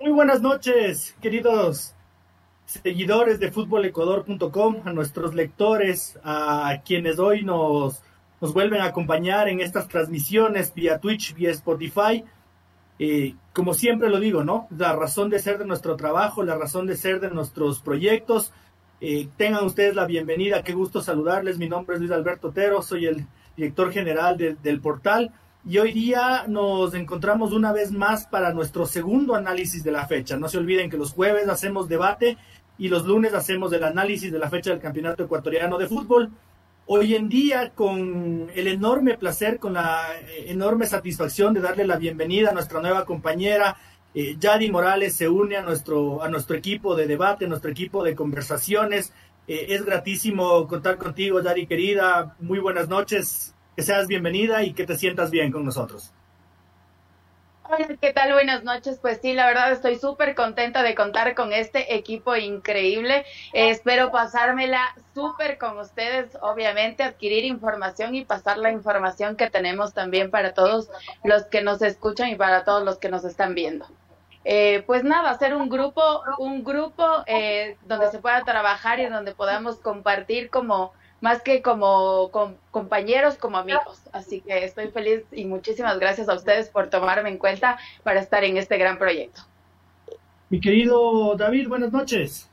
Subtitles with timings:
[0.00, 1.94] Muy buenas noches, queridos
[2.64, 8.02] seguidores de futbolecuador.com, a nuestros lectores, a quienes hoy nos,
[8.40, 12.24] nos vuelven a acompañar en estas transmisiones vía Twitch, vía Spotify.
[12.98, 14.68] Eh, como siempre lo digo, ¿no?
[14.70, 18.54] La razón de ser de nuestro trabajo, la razón de ser de nuestros proyectos.
[19.02, 21.58] Eh, tengan ustedes la bienvenida, qué gusto saludarles.
[21.58, 25.34] Mi nombre es Luis Alberto Otero, soy el director general del portal.
[25.68, 30.38] Y hoy día nos encontramos una vez más para nuestro segundo análisis de la fecha.
[30.38, 32.38] No se olviden que los jueves hacemos debate
[32.78, 36.30] y los lunes hacemos el análisis de la fecha del Campeonato Ecuatoriano de Fútbol.
[36.86, 40.06] Hoy en día, con el enorme placer, con la
[40.46, 43.76] enorme satisfacción de darle la bienvenida a nuestra nueva compañera,
[44.14, 48.02] eh, Yadi Morales se une a nuestro, a nuestro equipo de debate, a nuestro equipo
[48.02, 49.12] de conversaciones.
[49.46, 52.34] Eh, es gratísimo contar contigo, Yadi querida.
[52.40, 56.12] Muy buenas noches que seas bienvenida y que te sientas bien con nosotros.
[57.72, 58.32] Hola, ¿qué tal?
[58.32, 58.98] Buenas noches.
[59.00, 63.24] Pues sí, la verdad estoy súper contenta de contar con este equipo increíble.
[63.52, 64.80] Eh, espero pasármela
[65.14, 70.90] súper con ustedes, obviamente, adquirir información y pasar la información que tenemos también para todos
[71.22, 73.86] los que nos escuchan y para todos los que nos están viendo.
[74.44, 76.02] Eh, pues nada, hacer un grupo,
[76.38, 82.30] un grupo eh, donde se pueda trabajar y donde podamos compartir como más que como
[82.70, 84.02] compañeros, como amigos.
[84.12, 88.44] Así que estoy feliz y muchísimas gracias a ustedes por tomarme en cuenta para estar
[88.44, 89.42] en este gran proyecto.
[90.48, 92.50] Mi querido David, buenas noches.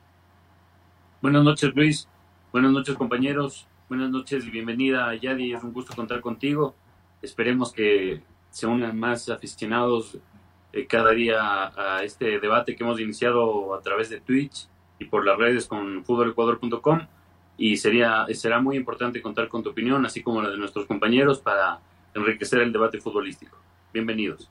[1.22, 2.08] Buenas noches, Luis.
[2.52, 3.68] Buenas noches, compañeros.
[3.90, 5.53] Buenas noches y bienvenida, Yadi.
[5.53, 6.75] Es un gusto contar contigo.
[7.22, 8.22] Esperemos que
[8.52, 10.18] se unan más aficionados
[10.74, 14.68] eh, cada día a este debate que hemos iniciado a través de Twitch
[15.00, 17.08] y por las redes con futbolecuador.com
[17.57, 21.40] y sería, será muy importante contar con tu opinión, así como la de nuestros compañeros,
[21.40, 21.79] para
[22.13, 23.57] enriquecer el debate futbolístico.
[23.94, 24.50] Bienvenidos.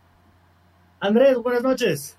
[0.98, 2.18] Andrés, buenas noches.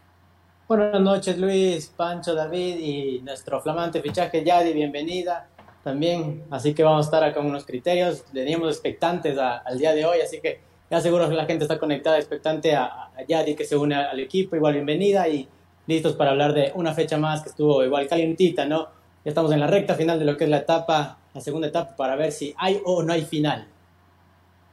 [0.67, 5.49] Buenas noches, Luis, Pancho, David y nuestro flamante fichaje Yadi, bienvenida
[5.83, 6.43] también.
[6.49, 8.23] Así que vamos a estar acá con unos criterios.
[8.25, 12.17] Teníamos expectantes al día de hoy, así que ya seguro que la gente está conectada,
[12.17, 14.55] expectante a, a Yadi que se une al equipo.
[14.55, 15.47] Igual bienvenida y
[15.85, 18.96] listos para hablar de una fecha más que estuvo igual calientita, ¿no?
[19.27, 21.97] Ya estamos en la recta final de lo que es la etapa, la segunda etapa,
[21.97, 23.67] para ver si hay o no hay final.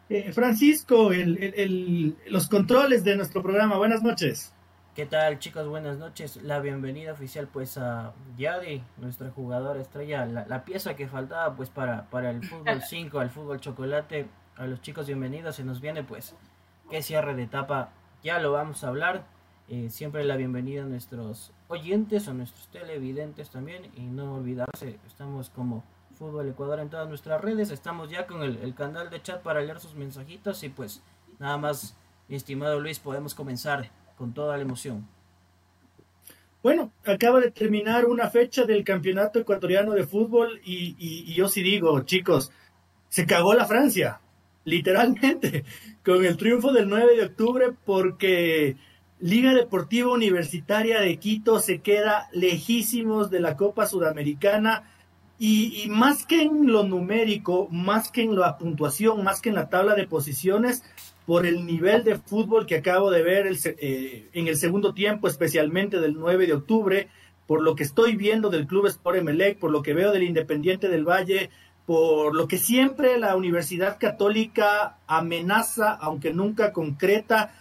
[0.08, 1.10] Eh, Francisco,
[2.26, 3.78] los controles de nuestro programa.
[3.78, 4.52] Buenas noches.
[4.94, 5.66] ¿Qué tal chicos?
[5.66, 6.36] Buenas noches.
[6.36, 12.08] La bienvenida oficial pues a Yadi, nuestra jugadora estrella, la, pieza que faltaba pues para,
[12.08, 14.28] para el fútbol 5, al fútbol chocolate.
[14.54, 16.36] A los chicos bienvenidos, se nos viene pues
[16.88, 17.90] qué cierre de etapa,
[18.22, 19.24] ya lo vamos a hablar.
[19.68, 23.90] Eh, siempre la bienvenida a nuestros oyentes, a nuestros televidentes también.
[23.96, 25.84] Y no olvidarse, estamos como
[26.18, 27.70] Fútbol Ecuador en todas nuestras redes.
[27.70, 30.62] Estamos ya con el, canal de chat para leer sus mensajitos.
[30.62, 31.02] Y pues
[31.38, 31.96] nada más,
[32.28, 35.06] estimado Luis, podemos comenzar con toda la emoción.
[36.62, 41.62] Bueno, acaba de terminar una fecha del Campeonato Ecuatoriano de Fútbol y, y yo sí
[41.62, 42.52] digo, chicos,
[43.10, 44.20] se cagó la Francia,
[44.64, 45.64] literalmente,
[46.04, 48.76] con el triunfo del 9 de octubre porque
[49.24, 54.84] Liga Deportiva Universitaria de Quito se queda lejísimos de la Copa Sudamericana
[55.38, 59.70] y, más que en lo numérico, más que en la puntuación, más que en la
[59.70, 60.82] tabla de posiciones,
[61.24, 66.00] por el nivel de fútbol que acabo de ver eh, en el segundo tiempo, especialmente
[66.00, 67.08] del 9 de octubre,
[67.46, 70.90] por lo que estoy viendo del Club Sport Emelec, por lo que veo del Independiente
[70.90, 71.48] del Valle,
[71.86, 77.54] por lo que siempre la Universidad Católica amenaza, aunque nunca concreta,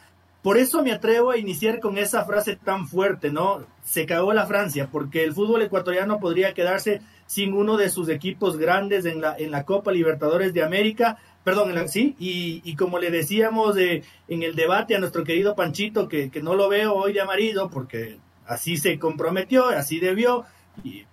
[0.43, 3.65] por eso me atrevo a iniciar con esa frase tan fuerte, ¿no?
[3.83, 8.57] Se cagó la Francia, porque el fútbol ecuatoriano podría quedarse sin uno de sus equipos
[8.57, 13.77] grandes en la, en la Copa Libertadores de América, perdón, sí, y, como le decíamos
[13.77, 17.69] en el debate a nuestro querido Panchito, que, que no lo veo hoy de amarillo,
[17.69, 20.43] porque así se comprometió, así debió,
[20.83, 21.05] y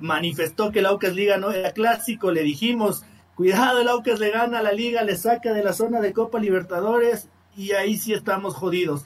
[0.00, 3.04] manifestó que la Aucas Liga no era clásico, le dijimos,
[3.36, 6.40] cuidado, el Aucas le gana a la liga, le saca de la zona de Copa
[6.40, 9.04] Libertadores, y ahí sí estamos jodidos.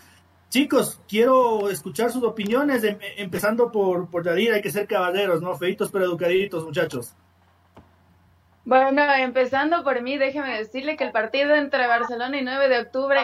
[0.51, 5.57] Chicos, quiero escuchar sus opiniones, em, empezando por, por Yadir, hay que ser caballeros, ¿no?
[5.57, 7.15] Feitos pero educaditos, muchachos.
[8.65, 13.21] Bueno, empezando por mí, déjeme decirle que el partido entre Barcelona y 9 de octubre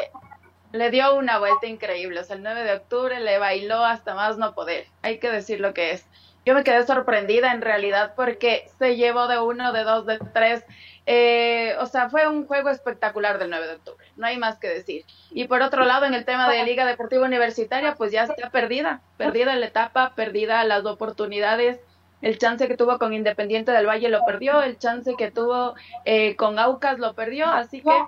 [0.72, 2.20] le dio una vuelta increíble.
[2.20, 4.86] O sea, el 9 de octubre le bailó hasta más no poder.
[5.02, 6.06] Hay que decir lo que es.
[6.44, 10.64] Yo me quedé sorprendida en realidad porque se llevó de uno, de dos, de tres.
[11.08, 14.06] Eh, o sea, fue un juego espectacular del 9 de octubre.
[14.16, 15.04] No hay más que decir.
[15.30, 19.00] Y por otro lado, en el tema de Liga Deportiva Universitaria, pues ya está perdida.
[19.16, 21.78] Perdida la etapa, perdida las oportunidades.
[22.22, 25.74] El chance que tuvo con Independiente del Valle lo perdió, el chance que tuvo
[26.04, 28.04] eh, con Aucas lo perdió, así que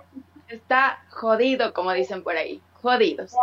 [0.48, 3.34] está jodido, como dicen por ahí, jodidos.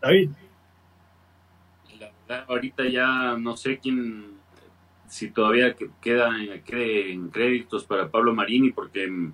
[0.00, 0.30] David.
[1.98, 4.37] La verdad, ahorita ya no sé quién,
[5.08, 9.32] si todavía queda en créditos para Pablo Marini, porque mm,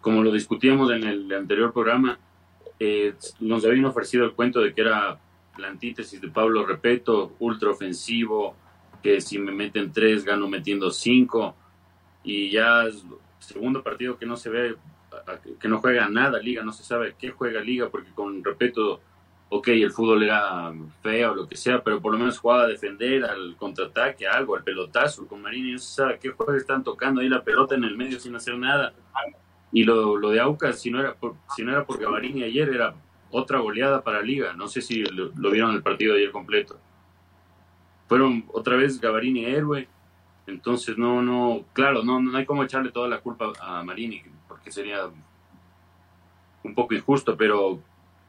[0.00, 2.18] como lo discutíamos en el anterior programa,
[2.78, 5.18] eh, nos habían ofrecido el cuento de que era
[5.56, 8.54] la antítesis de Pablo Repeto, ultra ofensivo,
[9.02, 11.54] que si me meten tres gano metiendo cinco,
[12.22, 12.84] y ya
[13.38, 14.76] segundo partido que no se ve,
[15.60, 19.00] que no juega nada liga, no se sabe qué juega liga, porque con Repeto,
[19.48, 22.68] ok, el fútbol era feo o lo que sea, pero por lo menos jugaba a
[22.68, 27.20] defender, al contraataque, algo, al pelotazo, con Marini no se sabe qué juega, están tocando
[27.20, 28.92] ahí la pelota en el medio sin hacer nada.
[29.72, 32.68] Y lo, lo de Aucas, si no era por, si no era por Gavarini ayer,
[32.68, 32.94] era
[33.30, 34.52] otra goleada para Liga.
[34.52, 36.78] No sé si lo, vieron el partido de ayer completo.
[38.08, 39.88] Fueron otra vez Gavarini héroe.
[40.46, 44.70] Entonces, no, no, claro, no, no hay como echarle toda la culpa a Marini, porque
[44.70, 45.08] sería
[46.62, 47.80] un poco injusto, pero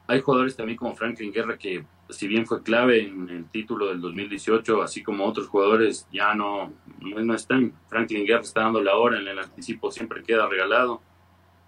[0.07, 4.02] hay jugadores también como Franklin Guerra que, si bien fue clave en el título del
[4.02, 7.74] 2018, así como otros jugadores, ya no, no, están.
[7.88, 11.02] Franklin Guerra está dando la hora en el anticipo, siempre queda regalado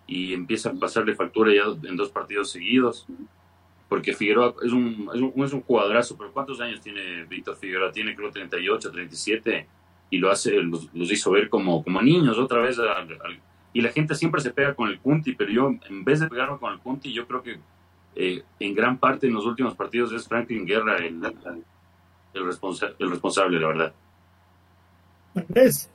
[0.05, 3.07] y empieza a pasarle factura ya en dos partidos seguidos.
[3.89, 7.91] Porque Figueroa es un, es un, es un jugadorazo, pero ¿cuántos años tiene Víctor Figueroa?
[7.91, 9.67] Tiene creo 38, 37
[10.09, 12.77] y lo hace, los, hizo ver como, como niños otra vez.
[13.73, 16.59] y la gente siempre se pega con el Kunti, pero yo en vez de pegarme
[16.59, 17.59] con el Kunti, yo creo que
[18.17, 21.63] eh, en gran parte en los últimos partidos es Franklin Guerra el, el,
[22.33, 23.93] el responsable, la verdad.
[25.35, 25.89] Andrés,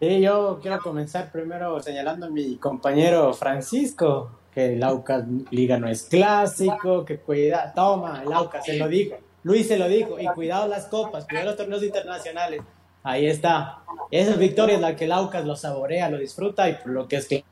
[0.00, 5.88] Sí, yo quiero comenzar primero señalando a mi compañero Francisco, que el Aucas Liga no
[5.88, 10.26] es clásico, que cuida, toma, el Aucas se lo dijo, Luis se lo dijo, y
[10.26, 12.60] cuidado las copas, cuidado los torneos internacionales.
[13.02, 13.82] Ahí está.
[14.10, 17.16] Esa victoria es la que el Aucas lo saborea, lo disfruta y por lo que
[17.16, 17.44] es que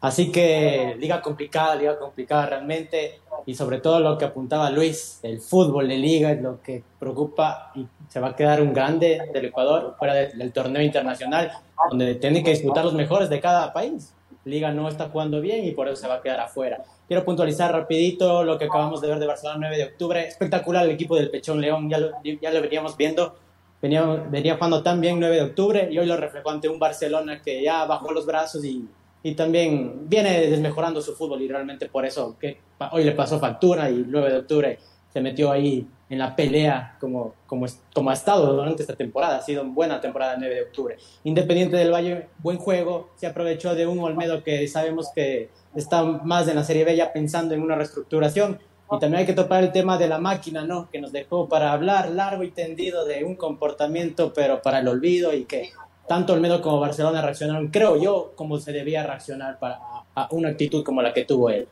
[0.00, 5.40] Así que liga complicada, liga complicada realmente y sobre todo lo que apuntaba Luis, el
[5.40, 9.46] fútbol de liga es lo que preocupa y se va a quedar un grande del
[9.46, 11.50] Ecuador fuera del torneo internacional
[11.90, 14.14] donde tienen que disputar los mejores de cada país.
[14.44, 16.82] Liga no está jugando bien y por eso se va a quedar afuera.
[17.06, 20.26] Quiero puntualizar rapidito lo que acabamos de ver de Barcelona 9 de octubre.
[20.26, 23.36] Espectacular el equipo del Pechón León, ya lo, ya lo veníamos viendo.
[23.82, 27.42] Venía, venía jugando tan bien 9 de octubre y hoy lo reflejó ante un Barcelona
[27.42, 28.86] que ya bajó los brazos y
[29.22, 32.58] y también viene desmejorando su fútbol y realmente por eso que
[32.92, 34.78] hoy le pasó factura y el 9 de octubre
[35.12, 39.38] se metió ahí en la pelea como, como, como ha estado durante esta temporada.
[39.38, 40.96] Ha sido una buena temporada el 9 de octubre.
[41.24, 46.48] Independiente del Valle, buen juego, se aprovechó de un Olmedo que sabemos que está más
[46.48, 48.58] en la Serie B ya pensando en una reestructuración.
[48.90, 50.88] Y también hay que topar el tema de la máquina, ¿no?
[50.90, 55.34] Que nos dejó para hablar largo y tendido de un comportamiento, pero para el olvido
[55.34, 55.72] y que
[56.08, 59.78] tanto Olmedo como Barcelona reaccionaron, creo yo, como se debía reaccionar para
[60.14, 61.68] a una actitud como la que tuvo él.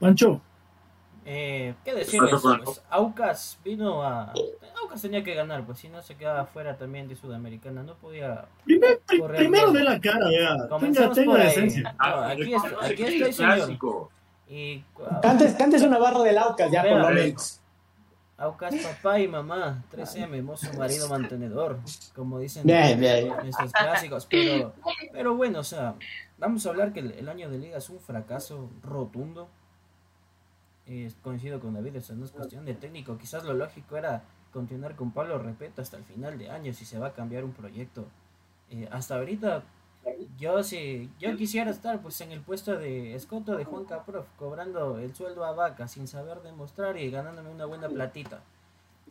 [0.00, 0.40] Mancho.
[1.26, 2.20] Eh, ¿Qué decir?
[2.64, 4.32] Pues, Aucas vino a.
[4.80, 8.46] Aucas tenía que ganar, pues si no se quedaba fuera también de Sudamericana, no podía.
[8.64, 10.78] primero de la cara, ya.
[10.78, 11.94] Tenga, tenga decencia.
[11.98, 13.78] aquí, aquí estoy, señor.
[14.48, 14.82] Y,
[15.22, 17.60] cantes, cantes una barra del Aucas, ya por lo menos.
[18.40, 21.78] Aucas papá y mamá, 13M, mozo marido mantenedor,
[22.14, 24.24] como dicen nuestros clásicos.
[24.24, 24.72] Pero,
[25.12, 25.94] pero bueno, o sea,
[26.38, 29.50] vamos a hablar que el, año de liga es un fracaso rotundo.
[31.22, 33.18] coincido con David, eso no es cuestión de técnico.
[33.18, 34.22] Quizás lo lógico era
[34.54, 37.52] continuar con Pablo Repeto hasta el final de año si se va a cambiar un
[37.52, 38.06] proyecto.
[38.70, 39.64] Eh, hasta ahorita
[40.38, 44.98] yo si yo quisiera estar pues en el puesto de escoto de Juan Caprof, cobrando
[44.98, 48.42] el sueldo a vaca sin saber demostrar y ganándome una buena platita.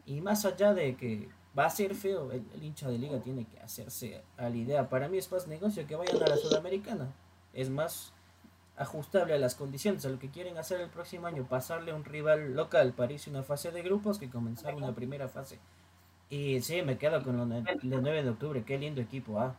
[0.06, 3.60] Y más allá de que va a ser feo, el, hincha de liga tiene que
[3.60, 4.90] hacerse a la idea.
[4.90, 7.14] Para mí es más negocio que vayan a la Sudamericana.
[7.54, 8.14] Es más
[8.76, 12.06] ajustable a las condiciones, a lo que quieren hacer el próximo año, pasarle a un
[12.06, 15.60] rival local, París una fase de grupos que comenzar una primera fase.
[16.30, 19.56] Y sí, me quedo con el 9 de octubre, qué lindo equipo, ah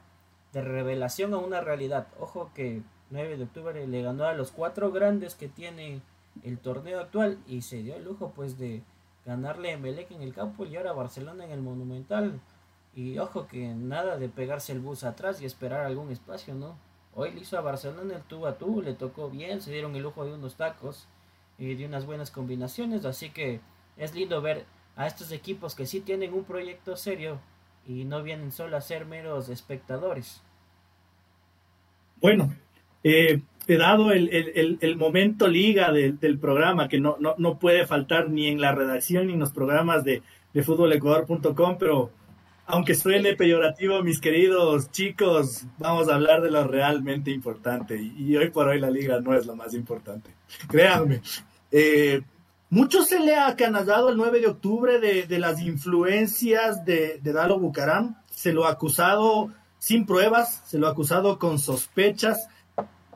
[0.53, 2.09] de revelación a una realidad.
[2.19, 6.01] Ojo que 9 de octubre le ganó a los cuatro grandes que tiene
[6.43, 8.83] el torneo actual y se dio el lujo pues de
[9.27, 12.41] ganarle a Melec en el campo y ahora Barcelona en el Monumental.
[12.95, 16.77] Y ojo que nada de pegarse el bus atrás y esperar algún espacio, ¿no?
[17.15, 20.03] Hoy le hizo a Barcelona el tú a tú, le tocó bien, se dieron el
[20.03, 21.07] lujo de unos tacos
[21.59, 23.61] y de unas buenas combinaciones, así que
[23.97, 24.65] es lindo ver
[24.97, 27.39] a estos equipos que sí tienen un proyecto serio
[27.87, 30.43] y no vienen solo a ser meros espectadores.
[32.21, 32.55] Bueno,
[33.03, 38.61] eh, he dado el, momento liga del programa, que no, no, puede faltar ni en
[38.61, 40.23] la redacción ni en los programas de,
[40.53, 42.11] de futbolecuador.com, pero
[42.67, 48.01] aunque suene peyorativo, mis queridos chicos, vamos a hablar de lo realmente importante.
[48.01, 50.31] Y, hoy por hoy la liga no es lo más importante.
[50.69, 51.21] Créanme.
[51.73, 52.23] Eh,
[52.71, 57.59] mucho se le ha canallado el 9 de octubre de, las influencias de, de Dalo
[57.59, 58.17] Bucaram.
[58.31, 62.49] Se lo ha acusado sin pruebas, se lo ha acusado con sospechas.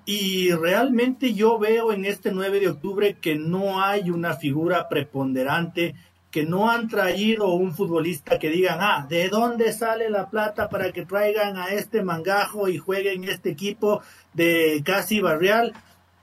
[0.06, 5.94] Y realmente yo veo en este 9 de octubre que no hay una figura preponderante
[6.34, 10.90] que no han traído un futbolista que digan, ah, ¿de dónde sale la plata para
[10.90, 15.72] que traigan a este mangajo y jueguen este equipo de casi barrial?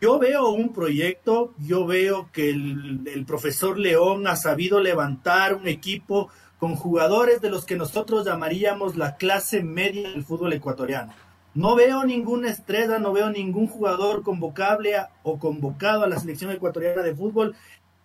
[0.02, 5.68] Yo veo un proyecto, yo veo que el, el, profesor León ha sabido levantar un
[5.68, 11.14] equipo con jugadores de los que nosotros llamaríamos la clase media del fútbol ecuatoriano.
[11.54, 17.04] No veo ninguna estrella, no veo ningún jugador convocable o convocado a la selección ecuatoriana
[17.04, 17.56] de fútbol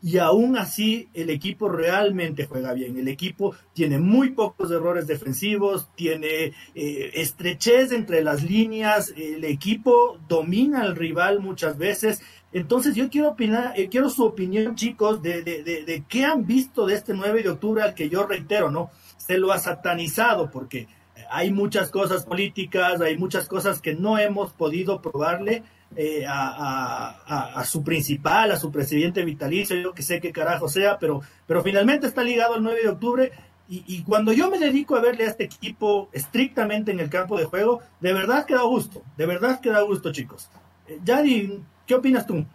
[0.03, 2.99] y aún así el equipo realmente juega bien.
[2.99, 10.19] El equipo tiene muy pocos errores defensivos, tiene eh, estrechez entre las líneas, el equipo
[10.29, 12.23] domina al rival muchas veces.
[12.53, 16.47] Entonces yo quiero opinar, eh, quiero su opinión chicos de, de, de, de, qué han
[16.47, 18.91] visto de este 9 de octubre al que yo reitero, ¿no?
[19.17, 20.87] Se lo ha satanizado porque
[21.31, 25.63] hay muchas cosas políticas, hay muchas cosas que no hemos podido probarle
[25.97, 31.23] eh, a, su principal, a su presidente vitalicio, yo que sé qué carajo sea, pero,
[31.47, 33.33] pero finalmente está ligado al 9 de octubre.
[33.69, 37.47] Y, cuando yo me dedico a verle a este equipo estrictamente en el campo de
[37.47, 40.49] juego, de verdad que da gusto, de verdad que da gusto, chicos.
[40.87, 42.47] Eh, Yadi, ¿qué opinas tú?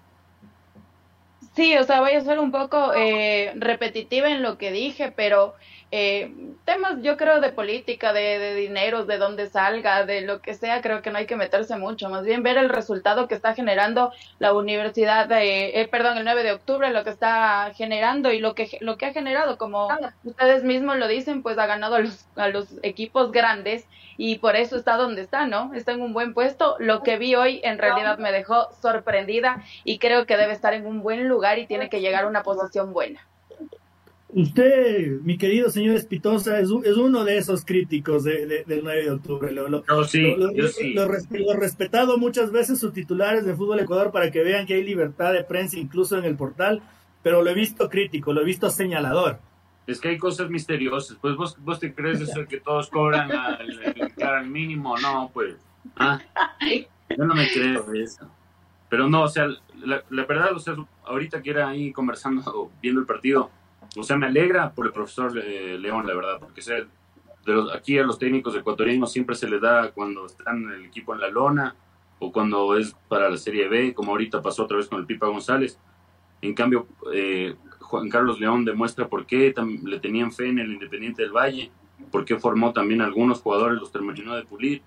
[1.54, 5.56] Sí, o sea, voy a ser un poco eh, repetitiva en lo que dije, pero
[5.92, 6.34] eh,
[6.64, 10.82] temas yo creo de política, de, de, dinero, de dónde salga, de lo que sea,
[10.82, 14.14] creo que no hay que meterse mucho, más bien ver el resultado que está generando
[14.40, 18.56] la universidad, de, eh, perdón, el 9 de octubre, lo que está generando y lo
[18.56, 19.90] que, lo que ha generado, como
[20.24, 24.56] ustedes mismos lo dicen, pues ha ganado a los, a los equipos grandes y por
[24.56, 25.74] eso está donde está, ¿no?
[25.74, 26.76] Está en un buen puesto.
[26.80, 30.86] Lo que vi hoy en realidad me dejó sorprendida y creo que debe estar en
[30.86, 33.28] un buen lugar y tiene que llegar a una posición buena.
[34.34, 39.12] Usted, mi querido señor Espitosa, es, es uno de esos críticos de, del 9 de
[39.12, 39.52] octubre.
[39.52, 40.36] Lo, lo, sí,
[40.94, 41.08] lo,
[41.56, 45.44] respetado muchas veces sus titulares de Fútbol Ecuador para que vean que hay libertad de
[45.44, 46.82] prensa incluso en el portal,
[47.22, 49.40] pero lo he visto crítico, lo he visto señalador.
[49.86, 51.18] Es que hay cosas misteriosas.
[51.20, 54.98] Pues vos, vos te crees eso que todos cobran el, mínimo.
[54.98, 55.56] No, pues.
[55.98, 56.22] Ah,
[57.10, 58.30] yo no me creo eso.
[58.88, 59.48] Pero no, o sea,
[59.84, 63.50] la, la verdad, o sea, ahorita que era ahí conversando, viendo el partido,
[63.98, 67.98] o sea, me alegra por el profesor eh, León, la verdad, porque de los, aquí
[67.98, 71.76] a los técnicos ecuatorianos siempre se les da cuando están el equipo en la lona
[72.20, 75.28] o cuando es para la Serie B, como ahorita pasó otra vez con el Pipa
[75.28, 75.80] González.
[76.42, 81.24] En cambio, eh, Juan Carlos León demuestra por qué le tenían fe en el Independiente
[81.24, 81.72] del Valle,
[82.12, 84.82] por qué formó también algunos jugadores, los terminó de pulir.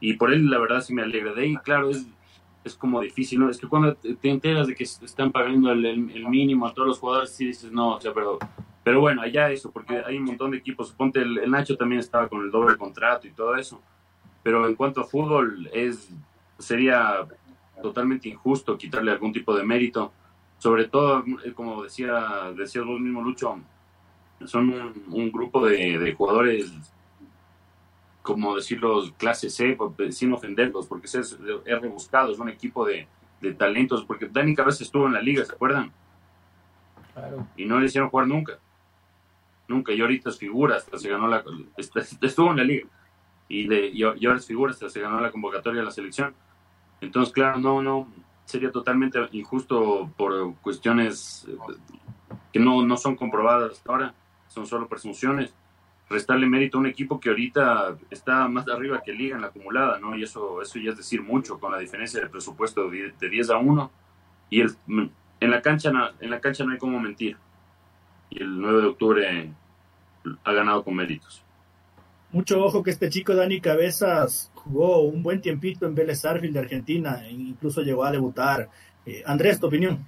[0.00, 1.32] Y por él, la verdad, sí me alegra.
[1.32, 2.06] De ahí, claro, es
[2.66, 3.50] es como difícil, ¿no?
[3.50, 7.30] Es que cuando te enteras de que están pagando el, mínimo a todos los jugadores,
[7.30, 8.38] sí dices, no, o sea, pero,
[8.82, 12.28] pero bueno, allá eso, porque hay un montón de equipos, suponte el, Nacho también estaba
[12.28, 13.80] con el doble contrato y todo eso,
[14.42, 16.08] pero en cuanto a fútbol, es,
[16.58, 17.26] sería
[17.82, 20.12] totalmente injusto quitarle algún tipo de mérito,
[20.58, 23.58] sobre todo, eh, como decía, decías vos mismo, Lucho,
[24.44, 26.72] son un, grupo de, de jugadores
[28.26, 33.06] como decirlo, clase C, pues, sin ofenderlos, porque es, es rebuscado, es un equipo de,
[33.56, 35.92] talentos, porque Dani Cabeza estuvo en la liga, ¿se acuerdan?
[37.14, 37.46] Claro.
[37.56, 38.58] Y no le hicieron jugar nunca.
[39.68, 41.44] Nunca, y ahorita es figura, hasta se ganó la...
[41.76, 42.88] Estuvo en la liga.
[43.48, 46.34] Y, de, y ahora es figura, hasta se ganó la convocatoria de la selección.
[47.00, 48.08] Entonces, claro, no, no,
[48.44, 51.56] sería totalmente injusto por cuestiones eh,
[52.52, 54.14] que no, no son comprobadas hasta ahora,
[54.48, 55.54] son solo presunciones
[56.08, 59.98] restarle mérito a un equipo que ahorita está más arriba que Liga en la acumulada,
[59.98, 60.16] ¿no?
[60.16, 63.58] Y eso, eso ya es decir mucho, con la diferencia de presupuesto de, 10 a
[63.58, 63.90] 1.
[64.50, 64.76] Y el,
[65.40, 67.36] en, la cancha, en la cancha no hay como mentir.
[68.30, 69.52] Y el 9 de octubre
[70.44, 71.42] ha ganado con méritos.
[72.30, 76.60] Mucho ojo que este chico Dani Cabezas jugó un buen tiempito en Vélez Arfield de
[76.60, 78.68] Argentina, e incluso llegó a debutar.
[79.04, 80.06] Eh, Andrés, tu opinión.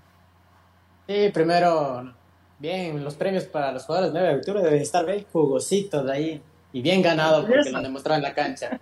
[1.06, 2.12] Sí, primero
[2.58, 6.12] bien, los premios para los jugadores de 9 de octubre deben estar bien jugositos de
[6.12, 8.80] ahí y bien ganado porque lo demostrado en la cancha.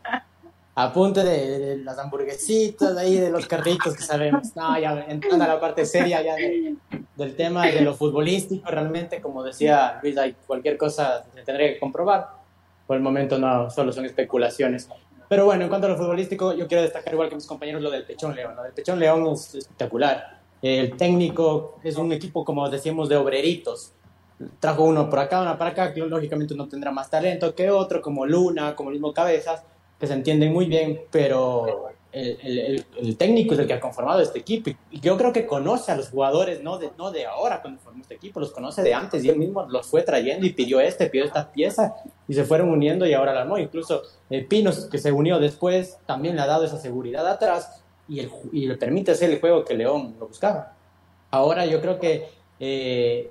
[0.74, 4.54] a punto de, las hamburguesitas, ahí de los carritos que sabemos.
[4.54, 9.42] No, ya entrando a la parte seria ya del tema de lo futbolístico, realmente, como
[9.42, 12.28] decía Luis, hay cualquier cosa se tendría que comprobar.
[12.86, 14.88] Por el momento no, solo son especulaciones.
[15.28, 17.90] Pero bueno, en cuanto a lo futbolístico, yo quiero destacar igual que mis compañeros lo
[17.90, 18.54] del Pechón León.
[18.54, 20.35] Lo del Pechón León es espectacular.
[20.62, 23.92] El técnico es un equipo, como decíamos, de obreritos.
[24.60, 28.02] Trajo uno por acá, uno para acá, que lógicamente uno tendrá más talento que otro,
[28.02, 29.62] como Luna, como el mismo Cabezas
[29.98, 34.38] que se entienden muy bien, pero el, el, técnico es el que ha conformado este
[34.38, 37.80] equipo y yo creo que conoce a los jugadores, no de, no de ahora cuando
[37.80, 40.80] formó este equipo, los conoce de antes y él mismo los fue trayendo y pidió
[40.80, 41.94] este, pidió esta pieza
[42.26, 43.58] y se fueron uniendo y ahora la armó.
[43.58, 48.20] Incluso eh, Pinos, que se unió después, también le ha dado esa seguridad atrás y,
[48.20, 50.74] el, y le permite hacer el juego que León lo buscaba.
[51.30, 52.28] Ahora yo creo que
[52.60, 53.30] eh,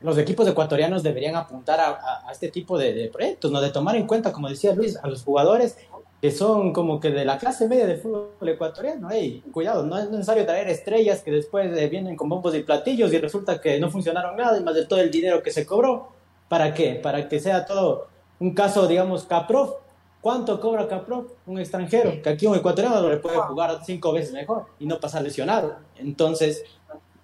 [0.00, 3.60] los equipos ecuatorianos deberían apuntar a, este tipo de, proyectos, ¿no?
[3.60, 5.76] De tomar en cuenta, como decía Luis, a los jugadores
[6.20, 9.08] que son como que de la clase media del fútbol ecuatoriano.
[9.10, 13.12] Hey, cuidado, no es necesario traer estrellas que después eh, vienen con bombos y platillos
[13.12, 16.12] y resulta que no funcionaron nada y más de todo el dinero que se cobró.
[16.48, 16.94] ¿Para qué?
[16.94, 18.06] Para que sea todo
[18.38, 19.81] un caso, digamos, Caprof.
[20.22, 21.32] ¿Cuánto cobra Caprof?
[21.46, 25.20] Un extranjero, que aquí un ecuatoriano le puede jugar cinco veces mejor y no pasar
[25.20, 25.74] lesionado.
[25.96, 26.62] Entonces,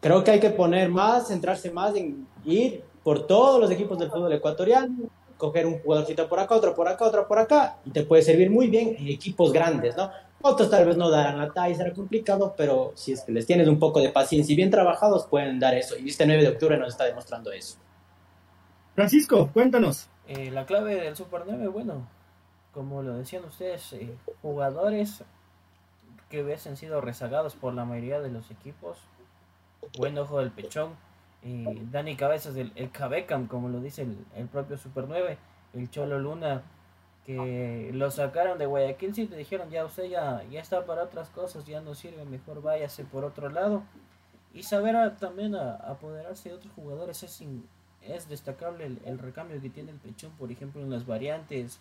[0.01, 4.11] creo que hay que poner más, centrarse más en ir por todos los equipos del
[4.11, 8.03] fútbol ecuatoriano, coger un jugadorcito por acá, otro por acá, otro por acá, y te
[8.03, 10.11] puede servir muy bien en equipos grandes, ¿no?
[10.43, 13.69] Otros tal vez no darán la talla, será complicado, pero si es que les tienes
[13.69, 15.97] un poco de paciencia y bien trabajados, pueden dar eso.
[15.97, 17.79] Y este 9 de octubre nos está demostrando eso.
[18.97, 20.09] Francisco, cuéntanos.
[20.27, 22.09] Eh, la clave del Super 9, bueno,
[22.79, 25.25] como lo decían ustedes, eh, jugadores
[26.31, 28.99] que hubiesen sido rezagados por la mayoría de los equipos,
[29.99, 30.95] buen ojo del pechón,
[31.43, 34.07] Dani Cabezas, el, el Cabecam, como lo dice
[34.37, 35.39] el, propio Super 9,
[35.75, 36.63] el Cholo Luna,
[37.27, 41.31] que lo sacaron de Guayaquil, sí, te dijeron, ya usted ya, ya está para otras
[41.31, 43.83] cosas, ya no sirve, mejor váyase por otro lado.
[44.55, 47.43] Y saber también a, apoderarse de otros jugadores es,
[48.03, 51.81] es destacable el, recambio que tiene el Pechón, por ejemplo, en las variantes,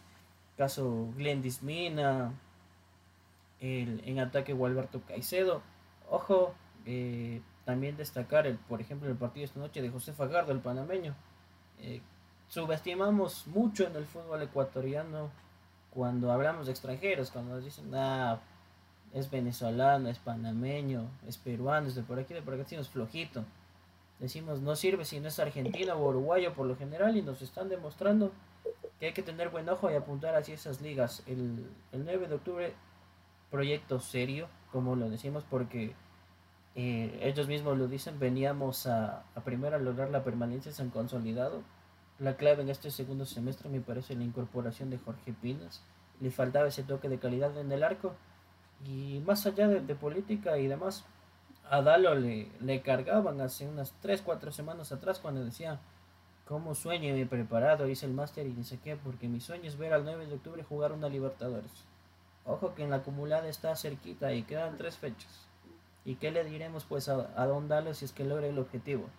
[0.58, 2.34] caso Glendis Mina,
[3.60, 5.62] el, en ataque Gualberto Caicedo.
[6.10, 6.54] Ojo,
[6.86, 11.15] eh, también destacar, el, por ejemplo, el partido esta noche de José Fagardo, el panameño.
[11.80, 12.02] Eh,
[12.48, 15.30] subestimamos mucho en el fútbol ecuatoriano
[15.91, 18.39] cuando hablamos de extranjeros, cuando nos dicen, ah,
[19.13, 23.43] es venezolano, es panameño, es peruano, es de por aquí, de por aquí, es flojito.
[24.20, 27.70] Decimos, no sirve si no es argentino o uruguayo por lo general y nos están
[27.70, 28.32] demostrando
[28.99, 31.23] que hay que tener buen ojo y apuntar hacia esas ligas.
[31.27, 32.73] El, el 9 de octubre,
[33.51, 35.95] proyecto serio, como lo decimos, porque
[36.75, 41.63] eh, ellos mismos lo dicen, veníamos a, a lograr la permanencia, han consolidado.
[42.19, 45.83] La clave en este segundo semestre me parece la incorporación de Jorge Pinas.
[46.19, 48.13] Le faltaba ese toque de calidad en el arco.
[48.86, 51.05] Y más allá de, política y demás,
[51.69, 55.79] a Dalo le, le, cargaban hace unas 3, 4 semanas atrás cuando decía,
[56.47, 57.88] ¿cómo sueño y me he preparado?
[57.89, 60.63] Hice el máster y dice qué, porque mi sueño es ver al 9 de octubre
[60.63, 61.71] jugar una Libertadores.
[62.45, 65.47] Ojo que en la acumulada está cerquita y quedan tres fechas.
[66.05, 69.10] ¿Y qué le diremos pues a, a Don Dalo si es que logra el objetivo?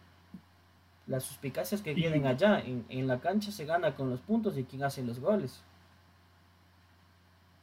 [1.06, 4.82] Las suspicacias que queden allá, en, la cancha se gana con los puntos y quien
[4.82, 5.62] hace los goles.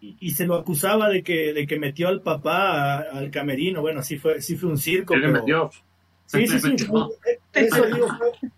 [0.01, 3.82] Y, se lo acusaba de que, de que metió al papá al camerino.
[3.82, 5.15] Bueno, sí fue, sí fue un circo.
[5.15, 5.32] Pero...
[5.32, 5.71] metió.
[6.25, 6.75] Sí, sí, sí.
[7.54, 8.51] Eso digo, fue,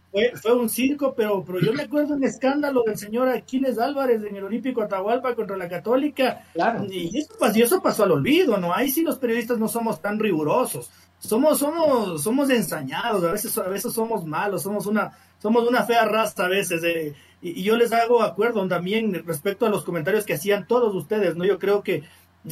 [0.56, 4.44] un circo, pero, pero yo me acuerdo un escándalo del señor Aquiles Álvarez en el
[4.44, 6.46] Olímpico Atahualpa contra la Católica.
[6.90, 8.74] Y eso, eso pasó al olvido, ¿no?
[8.74, 10.90] Ahí sí los periodistas no somos tan rigurosos.
[11.20, 16.06] Somos, somos, somos ensañados, a veces, a veces somos malos, somos una, somos una fea
[16.06, 16.84] raza a veces.
[16.84, 21.36] Eh, y, yo les hago acuerdo también respecto a los comentarios que hacían todos ustedes,
[21.36, 21.44] ¿no?
[21.44, 22.04] Yo creo que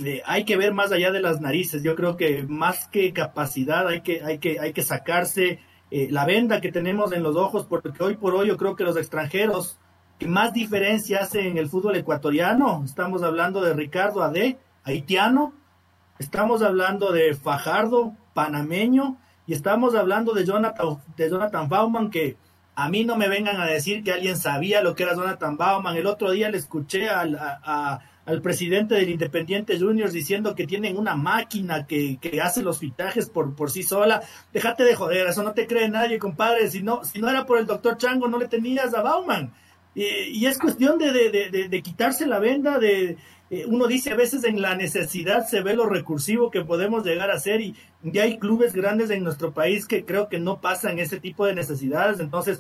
[0.04, 1.84] eh, hay que ver más allá de las narices.
[1.84, 5.60] Yo creo que más que capacidad hay que, hay que, hay que sacarse
[5.91, 8.83] eh, la venda que tenemos en los ojos, porque hoy por hoy yo creo que
[8.83, 9.77] los extranjeros
[10.19, 15.53] que más diferencia hacen en el fútbol ecuatoriano, estamos hablando de Ricardo Ade, haitiano,
[16.19, 22.37] estamos hablando de Fajardo, panameño, y estamos hablando de Jonathan, de Jonathan Bauman, que
[22.75, 25.95] a mí no me vengan a decir que alguien sabía lo que era Jonathan Bauman.
[25.95, 31.15] El otro día le escuché a al presidente del Independiente Juniors diciendo que tienen una
[31.15, 34.23] máquina que, que hace los fichajes por, por sí sola.
[34.51, 36.69] Déjate de joder, eso no te cree nadie, compadre.
[36.69, 39.53] Si no, si no era por el doctor Chango, no le tenías a Bauman.
[39.93, 43.17] y es cuestión de, de, de, quitarse la venda, de,
[43.51, 47.29] eh, uno dice a veces en la necesidad se ve lo recursivo que podemos llegar
[47.29, 50.97] a ser y ya hay clubes grandes en nuestro país que creo que no pasan
[50.97, 52.59] ese tipo de necesidades, entonces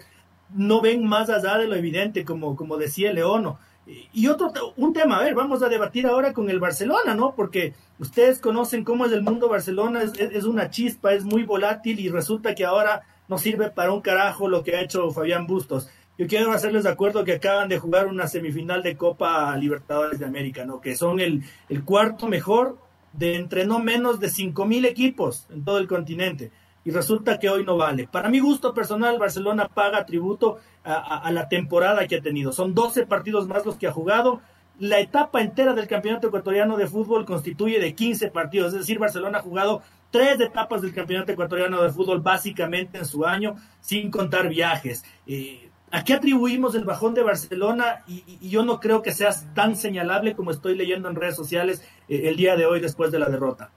[0.53, 5.17] no ven más allá de lo evidente, como, como decía Leono Y otro, un tema,
[5.17, 7.35] a ver, vamos a debatir ahora con el Barcelona, ¿no?
[7.35, 12.09] Porque ustedes conocen cómo es el mundo Barcelona, es, una chispa, es muy volátil y
[12.09, 15.87] resulta que ahora no sirve para un carajo lo que ha hecho Fabián Bustos.
[16.17, 20.25] Yo quiero hacerles de acuerdo que acaban de jugar una semifinal de Copa Libertadores de
[20.25, 20.81] América, ¿no?
[20.81, 22.79] Que son el, el cuarto mejor
[23.13, 24.31] de entre no menos de
[24.65, 26.51] mil equipos en todo el continente.
[26.85, 28.07] Y resulta que hoy no vale.
[28.07, 32.51] Para mi gusto personal, Barcelona paga tributo a, la temporada que ha tenido.
[32.51, 34.39] Son 12 partidos más los que ha jugado.
[34.77, 38.73] La etapa entera del campeonato ecuatoriano de fútbol constituye de 15 partidos.
[38.73, 43.25] Es decir, Barcelona ha jugado tres etapas del campeonato ecuatoriano de fútbol básicamente en su
[43.25, 45.03] año, sin contar viajes.
[45.25, 48.03] Eh, ¿A qué atribuimos el bajón de Barcelona?
[48.07, 52.23] Y, yo no creo que sea tan señalable como estoy leyendo en redes sociales eh,
[52.25, 53.71] el día de hoy después de la derrota.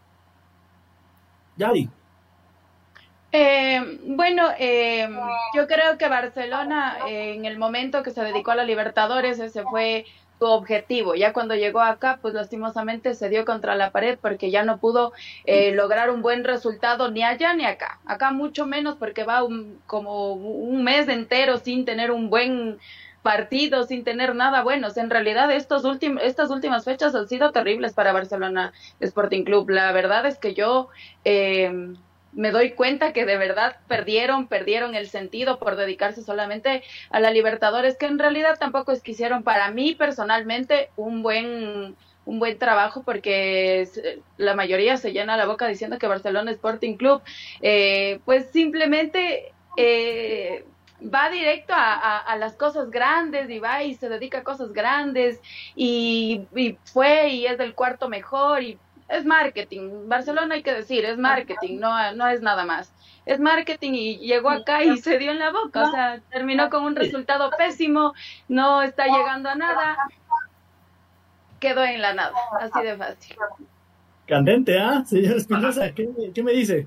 [1.57, 1.89] Yadi.
[3.41, 5.09] Eh, bueno, eh,
[5.55, 10.07] yo creo que Barcelona en el momento que se dedicó a la Libertadores, ese fue
[10.41, 11.15] su objetivo.
[11.15, 15.13] Ya cuando llegó acá, pues lastimosamente se dio contra la pared porque ya no pudo
[15.45, 18.01] eh, lograr un buen resultado ni allá ni acá.
[18.07, 19.43] Acá mucho menos porque va
[19.87, 22.81] como un mes entero sin tener un buen
[23.23, 24.89] partido, sin tener nada bueno.
[24.97, 29.71] en realidad estos últimos, estas últimas fechas han sido terribles para Barcelona Sporting Club.
[29.71, 30.89] La verdad es que yo...
[31.25, 31.95] Eh,
[32.33, 37.31] me doy cuenta que de verdad perdieron, perdieron el sentido por dedicarse solamente a la
[37.31, 41.97] Libertadores, que en realidad tampoco es que hicieron para mí personalmente un buen
[42.29, 43.89] un buen trabajo porque
[44.37, 47.23] la mayoría se llena la boca diciendo que Barcelona Sporting Club
[47.63, 50.67] eh, pues simplemente eh,
[51.03, 55.41] va directo a, las cosas grandes y va y se dedica a cosas grandes
[55.75, 60.07] y, y fue y es del cuarto mejor y es marketing.
[60.07, 62.93] Barcelona hay que decir, es marketing, no, no es nada más.
[63.25, 66.85] Es marketing y llegó acá y se dio en la boca, o sea, terminó con
[66.85, 68.15] un resultado pésimo,
[68.49, 69.97] no está llegando a nada,
[71.61, 73.37] quedó en la nada, así de fácil.
[74.27, 75.05] Candente, ¿ah?
[75.05, 76.87] Señor Espinosa, ¿qué, ¿qué, me dice?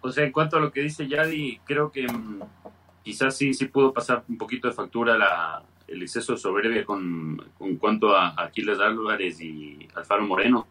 [0.00, 2.42] O sea, en cuanto a lo que dice Yadi, creo que mm,
[3.04, 7.36] quizás sí, sí pudo pasar un poquito de factura la, el exceso de soberbia con,
[7.58, 10.66] con cuanto a Aquiles Álvarez y Alfaro Moreno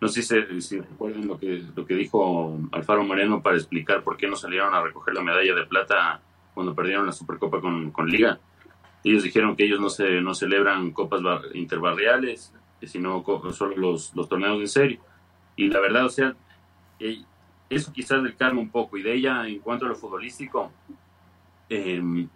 [0.00, 4.28] no sé si, recuerdan lo que, lo que dijo Alfaro Moreno para explicar por qué
[4.28, 6.20] no salieron a recoger la medalla de plata
[6.54, 8.38] cuando perdieron la Supercopa con, con Liga.
[9.02, 11.20] Ellos dijeron que ellos no, se, no celebran copas
[11.54, 15.00] interbarriales, sino solo los, los torneos en serio.
[15.56, 16.36] Y la verdad, o sea,
[17.00, 17.22] eh,
[17.68, 18.96] eso quizás le calma un poco.
[18.96, 20.72] Y de ella, en cuanto a lo futbolístico,
[21.68, 22.30] eh, un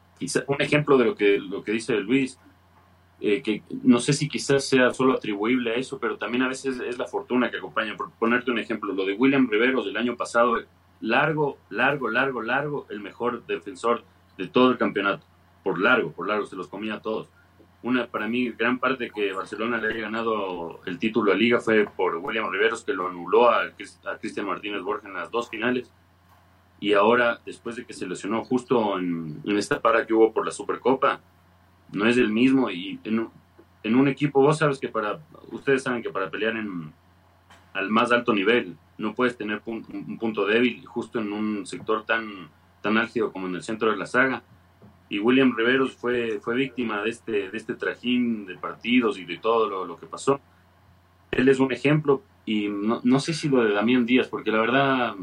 [0.60, 2.38] ejemplo de lo que, lo que dice Luis,
[3.24, 6.80] eh, que no sé si quizás sea solo atribuible a eso, pero también a veces
[6.80, 7.96] es la fortuna que acompaña.
[7.96, 10.56] Por ponerte un ejemplo, lo de William Riveros del año pasado,
[11.00, 14.02] largo, largo, largo, largo, el mejor defensor
[14.36, 15.24] de todo el campeonato.
[15.62, 17.28] Por largo, por largo, se los comía a todos.
[17.84, 21.86] Una, para mí, gran parte que Barcelona le haya ganado el título a Liga fue
[21.96, 25.92] por William Riveros, que lo anuló a, a Cristian Martínez Borja en las dos finales.
[26.80, 30.44] Y ahora, después de que se lesionó justo en, en esta para que hubo por
[30.44, 31.20] la Supercopa,
[31.92, 36.10] no es el mismo y en, un equipo vos sabes que para, ustedes saben que
[36.10, 36.92] para pelear en,
[37.74, 42.48] al más alto nivel no puedes tener un, punto débil justo en un sector tan,
[42.80, 44.42] tan álgido como en el centro de la saga.
[45.08, 49.36] Y William Riveros fue, fue víctima de este, de este trajín de partidos y de
[49.38, 50.40] todo lo, lo que pasó.
[51.30, 54.60] Él es un ejemplo y no, no, sé si lo de Damián Díaz, porque la
[54.60, 55.14] verdad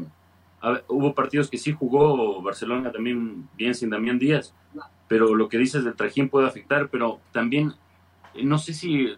[0.88, 4.54] hubo partidos que sí jugó Barcelona también bien sin Damián Díaz,
[5.10, 7.74] pero lo que dices del trajín puede afectar, pero también
[8.32, 9.08] eh, no sé si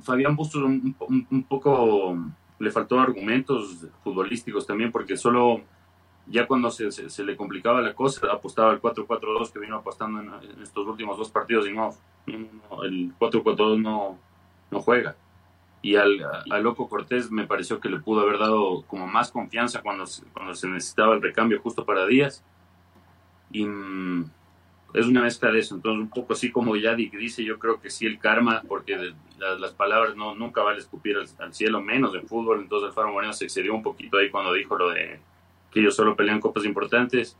[0.00, 0.94] Fabián Bustos un,
[1.28, 2.16] un, poco
[2.60, 5.60] le faltó argumentos futbolísticos también, porque solo
[6.28, 10.62] ya cuando se, se, le complicaba la cosa, apostaba el 4-4-2 que vino apostando en,
[10.62, 11.92] estos últimos dos partidos y no,
[12.84, 14.16] el 4-4-2 no,
[14.70, 15.16] no juega.
[15.82, 19.82] Y al, a Loco Cortés me pareció que le pudo haber dado como más confianza
[19.82, 22.44] cuando, cuando se necesitaba el recambio justo para Díaz.
[23.50, 24.30] Y mm,
[24.94, 25.74] es una mezcla de eso.
[25.74, 29.72] Entonces, un poco así como ya dice, yo creo que sí el karma, porque las
[29.72, 32.60] palabras no nunca vale escupir al, cielo, menos en fútbol.
[32.60, 35.18] Entonces, Alfaro Moreno se excedió un poquito ahí cuando dijo lo de
[35.72, 37.36] que ellos solo pelean copas importantes,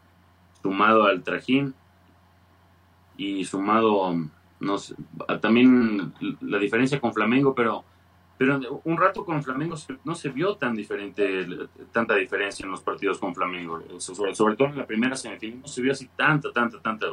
[0.60, 1.72] sumado al trajín
[3.16, 4.12] y sumado,
[4.58, 4.96] no sé,
[5.40, 7.84] también la diferencia con Flamengo, pero
[8.36, 11.46] pero un rato con Flamengo no se vio tan diferente,
[11.92, 13.80] tanta diferencia en los partidos con Flamengo.
[13.98, 17.06] Sobre todo en la primera semifinal no se vio así tanta, tanta, tanta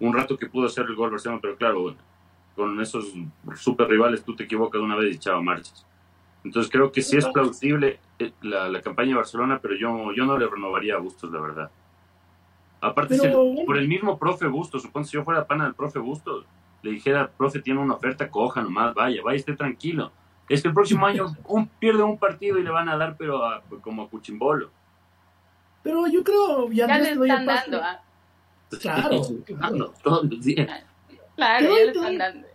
[0.00, 1.94] un rato que pudo hacer el gol Barcelona, pero claro,
[2.54, 3.12] con esos
[3.56, 5.86] super rivales tú te equivocas una vez y chao, marchas.
[6.44, 10.38] Entonces creo que sí es plausible eh, la, campaña de Barcelona, pero yo, yo no
[10.38, 11.70] le renovaría a Bustos, la verdad.
[12.80, 13.18] Aparte,
[13.66, 16.46] por el mismo profe Bustos, supongo si yo fuera pana del profe Bustos,
[16.82, 20.12] le dijera, profe, tiene una oferta, coja nomás, vaya, vaya, esté tranquilo.
[20.48, 23.42] Es que el próximo año un, pierde un partido y le van a dar, pero
[23.82, 24.70] como a Cuchimbolo.
[25.82, 27.80] Pero yo creo, ya, ya le están dando.
[27.82, 28.00] ¿ah?
[28.80, 29.94] Claro, claro.
[30.02, 30.68] Todos los días.
[31.36, 32.48] Claro, ya le están dando.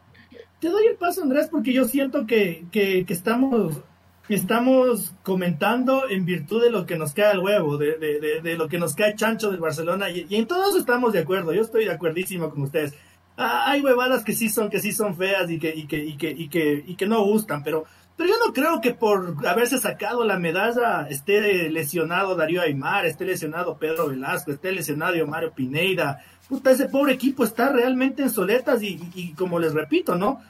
[0.59, 3.81] Te doy el paso, Andrés, porque yo siento que, que, que estamos
[4.29, 8.67] estamos comentando en virtud de lo que nos cae al huevo, de, de, de, lo
[8.67, 11.91] que nos cae chancho del Barcelona, y, en todos estamos de acuerdo, yo estoy de
[11.91, 12.93] acuerdísimo con ustedes.
[13.35, 16.17] Ah, hay huevadas que sí son, que sí son feas y que, y que, y
[16.17, 19.77] que, y que, y que no gustan, pero, pero yo no creo que por haberse
[19.79, 26.23] sacado la medalla esté lesionado Darío Aymar, esté lesionado Pedro Velasco, esté lesionado Mario Pineida.
[26.47, 30.41] Puta, ese pobre equipo está realmente en soletas y, y como les repito, ¿no?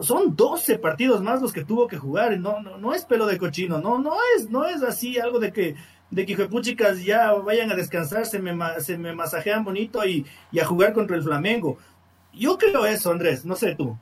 [0.00, 3.38] son 12 partidos más los que tuvo que jugar, no, no, no es pelo de
[3.38, 5.76] cochino, no, no es, no es así algo de que,
[6.10, 10.58] de que puchicas ya vayan a descansar, se me, se me masajean bonito y, y,
[10.58, 11.78] a jugar contra el Flamengo.
[12.32, 13.98] Yo creo eso, Andrés, no sé tú.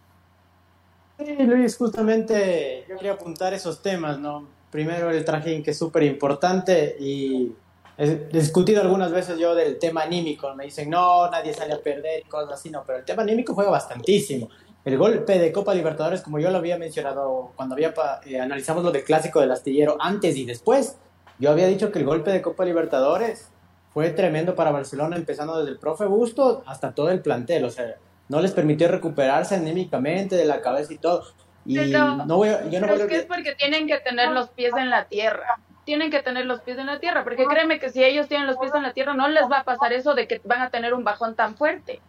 [1.18, 4.46] Sí, Luis, justamente yo quería apuntar esos temas, ¿no?
[4.70, 7.52] Primero el trajín que es súper importante y
[7.96, 12.20] he discutido algunas veces yo del tema anímico, me dicen, no, nadie sale a perder
[12.24, 14.48] y cosas así, no, pero el tema anímico juega bastantísimo.
[14.84, 17.92] El golpe de Copa Libertadores, como yo lo había mencionado cuando había
[18.24, 20.98] eh, analizamos lo del clásico del astillero antes y después,
[21.40, 23.48] yo había dicho que el golpe de Copa Libertadores
[23.92, 27.96] fue tremendo para Barcelona, empezando desde el profe Busto hasta todo el plantel, o sea,
[28.28, 31.24] no les permitió recuperarse anímicamente de la cabeza y todo.
[31.64, 34.72] Y no voy, yo no pero es que es porque tienen que tener los pies
[34.76, 35.58] en la tierra.
[35.84, 38.58] Tienen que tener los pies en la tierra, porque créeme que si ellos tienen los
[38.58, 40.92] pies en la tierra, no les va a pasar eso de que van a tener
[40.92, 42.00] un bajón tan fuerte.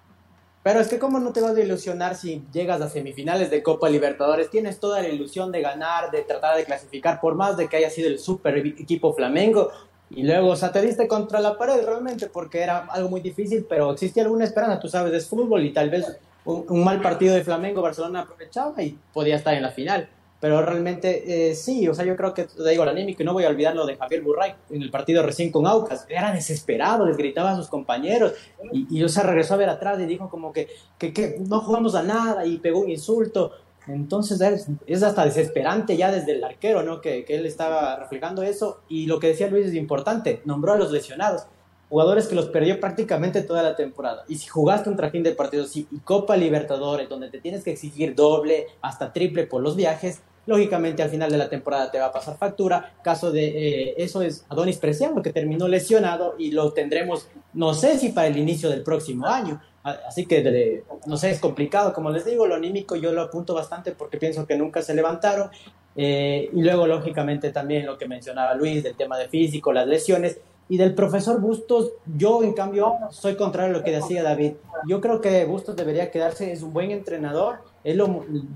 [0.64, 3.90] Pero es que cómo no te vas a ilusionar si llegas a semifinales de Copa
[3.90, 7.78] Libertadores, tienes toda la ilusión de ganar, de tratar de clasificar, por más de que
[7.78, 9.72] haya sido el super equipo Flamengo,
[10.10, 13.66] y luego, o sea, te diste contra la pared realmente porque era algo muy difícil,
[13.70, 17.36] pero existía alguna esperanza, tú sabes, es fútbol y tal vez un, un mal partido
[17.36, 20.10] de Flamengo, Barcelona aprovechaba y podía estar en la final.
[20.40, 23.34] Pero realmente eh, sí, o sea, yo creo que, te digo, la anímico, y no
[23.34, 27.06] voy a olvidar lo de Javier Burray en el partido recién con Aucas, era desesperado,
[27.06, 28.34] les gritaba a sus compañeros,
[28.72, 31.60] y, y o sea, regresó a ver atrás y dijo como que, que, que, no
[31.60, 33.52] jugamos a nada, y pegó un insulto.
[33.90, 34.40] Entonces
[34.86, 37.02] es, hasta desesperante ya desde el arquero, ¿no?
[37.02, 40.92] Que, él estaba reflejando eso, y lo que decía Luis es importante, nombró a los
[40.92, 41.44] lesionados
[41.90, 44.24] jugadores que los perdió prácticamente toda la temporada.
[44.28, 48.14] Y si jugaste un trajín de partidos y Copa Libertadores, donde te tienes que exigir
[48.14, 52.12] doble, hasta triple por los viajes, lógicamente al final de la temporada te va a
[52.12, 52.94] pasar factura.
[53.04, 57.98] Caso de eh, eso es Adonis Preciado, que terminó lesionado y lo tendremos, no sé
[57.98, 59.60] si para el inicio del próximo año.
[60.08, 61.94] Así que, no sé, es complicado.
[61.94, 65.50] Como les digo, lo anímico yo lo apunto bastante porque pienso que nunca se levantaron.
[65.96, 70.40] Eh, y luego, lógicamente, también lo que mencionaba Luis del tema de físico, las lesiones.
[70.72, 74.54] Y del profesor Bustos, yo en cambio soy contrario a lo que decía David.
[74.88, 78.08] Yo creo que Bustos debería quedarse, es un buen entrenador, él lo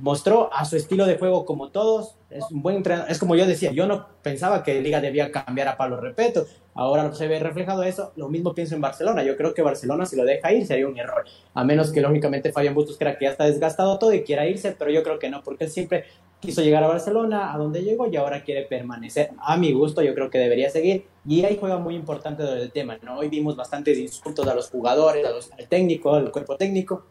[0.02, 3.48] mostró a su estilo de juego como todos, es un buen entrenador, es como yo
[3.48, 7.84] decía, yo no pensaba que Liga debía cambiar a Pablo Repeto, ahora se ve reflejado
[7.84, 10.88] eso, lo mismo pienso en Barcelona, yo creo que Barcelona si lo deja ir sería
[10.88, 14.24] un error, a menos que lógicamente Fabián Bustos crea que ya está desgastado todo y
[14.24, 16.06] quiera irse, pero yo creo que no, porque él siempre
[16.44, 19.32] quiso llegar a Barcelona, a donde llegó y ahora quiere permanecer.
[19.40, 21.08] A mi gusto, yo creo que debería seguir.
[21.26, 23.18] Y ahí juega muy importante el tema, ¿no?
[23.18, 27.06] Hoy vimos bastantes insultos a los jugadores, a los, al técnico, al cuerpo técnico.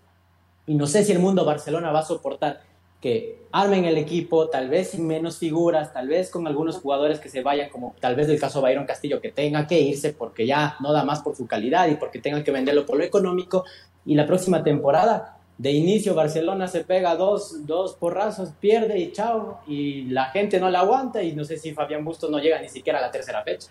[0.66, 2.60] Y no sé si el mundo Barcelona va a soportar
[3.02, 7.28] que armen el equipo, tal vez sin menos figuras, tal vez con algunos jugadores que
[7.28, 10.46] se vayan, como tal vez el caso de Byron Castillo, que tenga que irse porque
[10.46, 13.64] ya no da más por su calidad y porque tengan que venderlo por lo económico.
[14.06, 19.60] Y la próxima temporada de inicio Barcelona se pega dos, dos porrazos, pierde y chao,
[19.66, 22.68] y la gente no la aguanta y no sé si Fabián Bustos no llega ni
[22.68, 23.68] siquiera a la tercera fecha.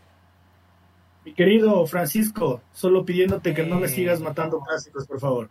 [1.24, 5.50] Mi querido Francisco, solo pidiéndote que no me sigas matando clásicos, por favor.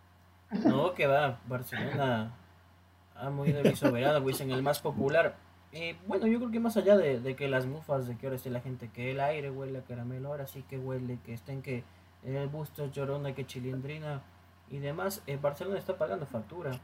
[0.65, 2.35] No, que va, Barcelona
[3.21, 5.35] ha muy de mi soberano, pues en el más popular.
[5.71, 8.49] Eh, bueno, yo creo que más allá de, que las mufas, de que ahora esté
[8.49, 11.83] la gente, que el aire huele a caramelo, ahora sí que huele, que estén que
[12.25, 14.21] el busto llorona, que chilindrina,
[14.69, 16.79] y demás, eh, Barcelona está pagando factura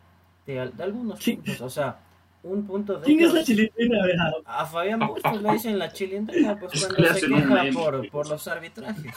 [0.46, 2.00] de, algunos puntos, o sea,
[2.44, 3.06] un punto de...
[3.06, 3.98] ¿Quién es la chilindrina?
[4.46, 9.16] A Fabián Bustos le dicen la chilindrina pues cuando se queja por, por los arbitrajes.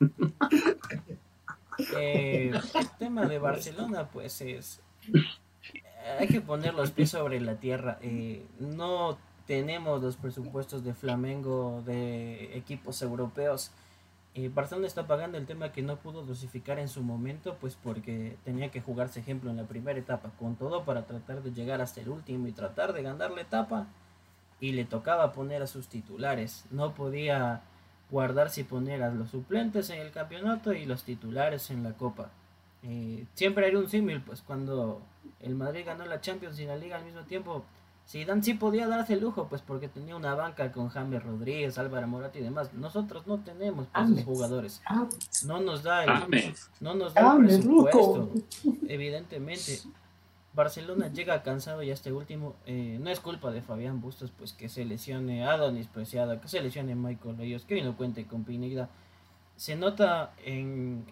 [1.98, 4.82] Eh, el tema de Barcelona pues es...
[6.18, 7.98] Hay que poner los pies sobre la tierra.
[8.02, 13.72] Eh, no tenemos los presupuestos de Flamengo, de equipos europeos
[14.34, 18.38] eh, Barcelona está pagando el tema que no pudo dosificar en su momento, pues porque
[18.44, 22.00] tenía que jugarse ejemplo en la primera etapa con todo para tratar de llegar hasta
[22.00, 23.88] el último y tratar de ganar la etapa.
[24.58, 26.64] Y le tocaba poner a sus titulares.
[26.70, 27.62] No podía
[28.10, 32.30] guardarse y poner a los suplentes en el campeonato y los titulares en la copa.
[32.82, 35.02] Eh, siempre hay un símil, pues cuando
[35.40, 37.64] el Madrid ganó la Champions y la Liga al mismo tiempo,
[38.26, 42.06] Dan sí podía darse el lujo, pues porque tenía una banca con James Rodríguez, Álvaro
[42.06, 42.74] Morata y demás.
[42.74, 44.82] Nosotros no tenemos pues, esos jugadores.
[45.46, 48.30] No nos da el, no nos da el presupuesto,
[48.88, 49.80] evidentemente.
[50.54, 54.68] Barcelona llega cansado y este último eh, no es culpa de Fabián Bustos, pues que
[54.68, 58.90] se lesione Adonis Preciado, que se lesione Michael Reyes, que hoy no cuente con Pineda.
[59.56, 61.06] Se nota en,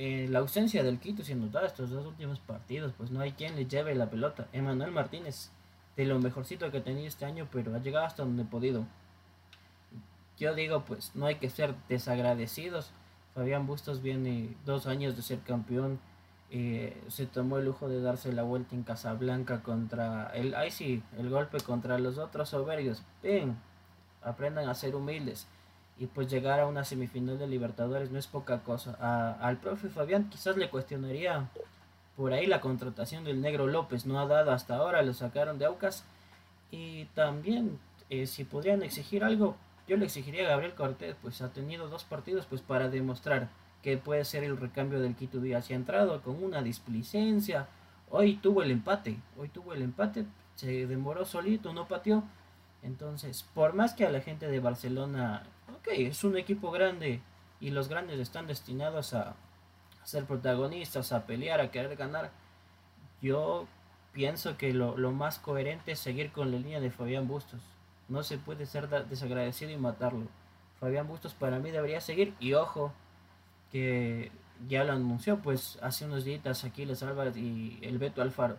[0.00, 3.66] la ausencia del Quito, se nota estos dos últimos partidos, pues no hay quien le
[3.66, 4.48] lleve la pelota.
[4.52, 5.50] Emanuel Martínez
[5.96, 8.86] de lo mejorcito que he tenido este año, pero ha llegado hasta donde he podido.
[10.38, 12.92] Yo digo, pues no hay que ser desagradecidos.
[13.34, 16.00] Fabián Bustos viene dos años de ser campeón.
[16.50, 21.02] Eh, se tomó el lujo de darse la vuelta en Casablanca contra el ay sí,
[21.16, 23.02] el golpe contra los otros soberbios.
[23.22, 23.56] Ven,
[24.22, 25.46] aprendan a ser humildes.
[26.00, 28.94] Y pues llegar a una semifinal de Libertadores no es poca cosa.
[29.38, 31.50] al profe Fabián quizás le cuestionaría
[32.16, 35.66] por ahí la contratación del negro López no ha dado hasta ahora, lo sacaron de
[35.66, 36.04] Aucas.
[36.70, 41.52] Y también, eh, si podrían exigir algo, yo le exigiría a Gabriel Cortés, pues ha
[41.52, 43.50] tenido dos partidos pues para demostrar
[43.82, 45.68] que puede ser el recambio del Quito Díaz.
[45.68, 47.68] Y ha entrado con una displicencia.
[48.08, 52.24] Hoy tuvo el empate, hoy tuvo el empate, se demoró solito, no pateó.
[52.82, 55.42] Entonces, por más que a la gente de Barcelona,
[55.76, 57.20] ok, es un equipo grande
[57.60, 59.34] y los grandes están destinados a,
[60.04, 62.30] ser protagonistas, a pelear, a querer ganar.
[63.22, 63.66] Yo
[64.12, 67.60] pienso que lo, más coherente es seguir con la línea de Fabián Bustos.
[68.08, 70.26] No se puede ser desagradecido y matarlo.
[70.80, 72.92] Fabián Bustos para mí debería seguir y ojo
[73.70, 74.32] que
[74.68, 78.56] ya lo anunció pues hace unos días aquí Les Álvarez y el Beto Alfaro.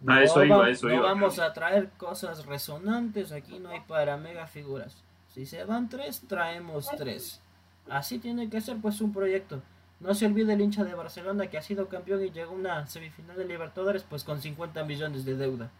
[0.00, 5.04] No, eso eso vamos a traer cosas resonantes, aquí no hay para mega figuras.
[5.34, 7.40] Si se van tres, traemos tres.
[7.88, 9.62] Así tiene que ser pues un proyecto.
[10.00, 12.86] No se olvide el hincha de Barcelona que ha sido campeón y llegó a una
[12.86, 15.70] semifinal de Libertadores pues con 50 millones de deuda.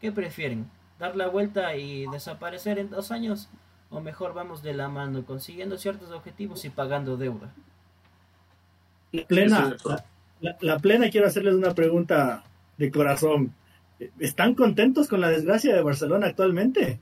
[0.00, 0.70] ¿Qué prefieren?
[0.98, 3.48] ¿Dar la vuelta y desaparecer en dos años?
[3.90, 7.52] ¿O mejor vamos de la mano consiguiendo ciertos objetivos y pagando deuda?
[9.12, 9.76] La plena,
[10.40, 12.44] la, la plena quiero hacerles una pregunta
[12.78, 13.54] de corazón.
[14.18, 16.98] ¿Están contentos con la desgracia de Barcelona actualmente?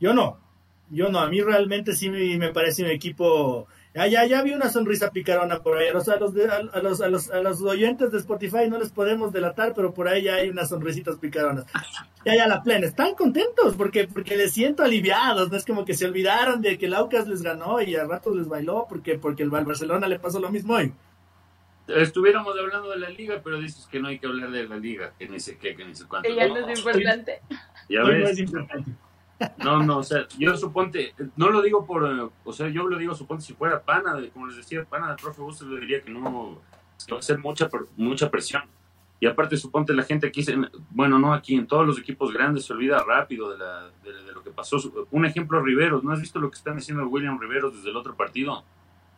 [0.00, 0.45] Yo no.
[0.90, 1.20] Yo no.
[1.20, 5.62] A mí realmente sí me parece un equipo ya, ya, ya vi una sonrisa picarona
[5.62, 5.88] por ahí.
[5.88, 8.90] A los, a los, a los, a los, a los oyentes de Spotify no les
[8.90, 11.64] podemos delatar, pero por ahí ya hay unas sonrisitas picaronas.
[12.26, 12.86] Ya, ya, la plena.
[12.86, 15.50] Están contentos porque, porque les siento aliviados.
[15.50, 18.36] No es como que se olvidaron de que el Aucas les ganó y a ratos
[18.36, 20.92] les bailó porque, porque el Barcelona le pasó lo mismo hoy.
[21.88, 25.14] Estuviéramos hablando de la liga, pero dices que no hay que hablar de la liga,
[25.18, 26.28] que ni sé qué, que ni sé cuánto.
[26.28, 27.40] Que ya no, es importante.
[27.88, 28.18] Ya ves.
[28.18, 28.90] No es importante.
[29.58, 32.04] No, no, o sea, yo suponte, no lo digo por,
[32.44, 35.42] o sea, yo lo digo suponte si fuera pana, como les decía, pana del profe
[35.42, 36.60] Bustos, le diría que no,
[37.06, 38.62] que va a ser mucha, mucha presión.
[39.18, 40.44] Y aparte, suponte la gente aquí,
[40.90, 44.42] bueno, no aquí, en todos los equipos grandes se olvida rápido de, la, de, lo
[44.42, 44.76] que pasó.
[45.10, 48.14] Un ejemplo, Riveros, ¿no has visto lo que están diciendo William Riveros desde el otro
[48.14, 48.62] partido?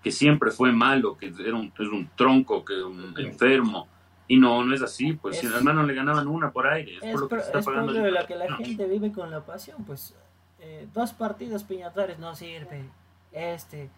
[0.03, 3.89] Que siempre fue malo, que era un, es un tronco, que un enfermo.
[4.29, 7.13] Y no, no es así, pues si si hermano le ganaban una por aire, es,
[7.13, 7.95] por lo que está pagando.
[7.95, 10.15] de la que la gente vive con la pasión, pues
[10.61, 12.85] eh, dos partidos piñatares no sirve.
[13.33, 13.89] Este,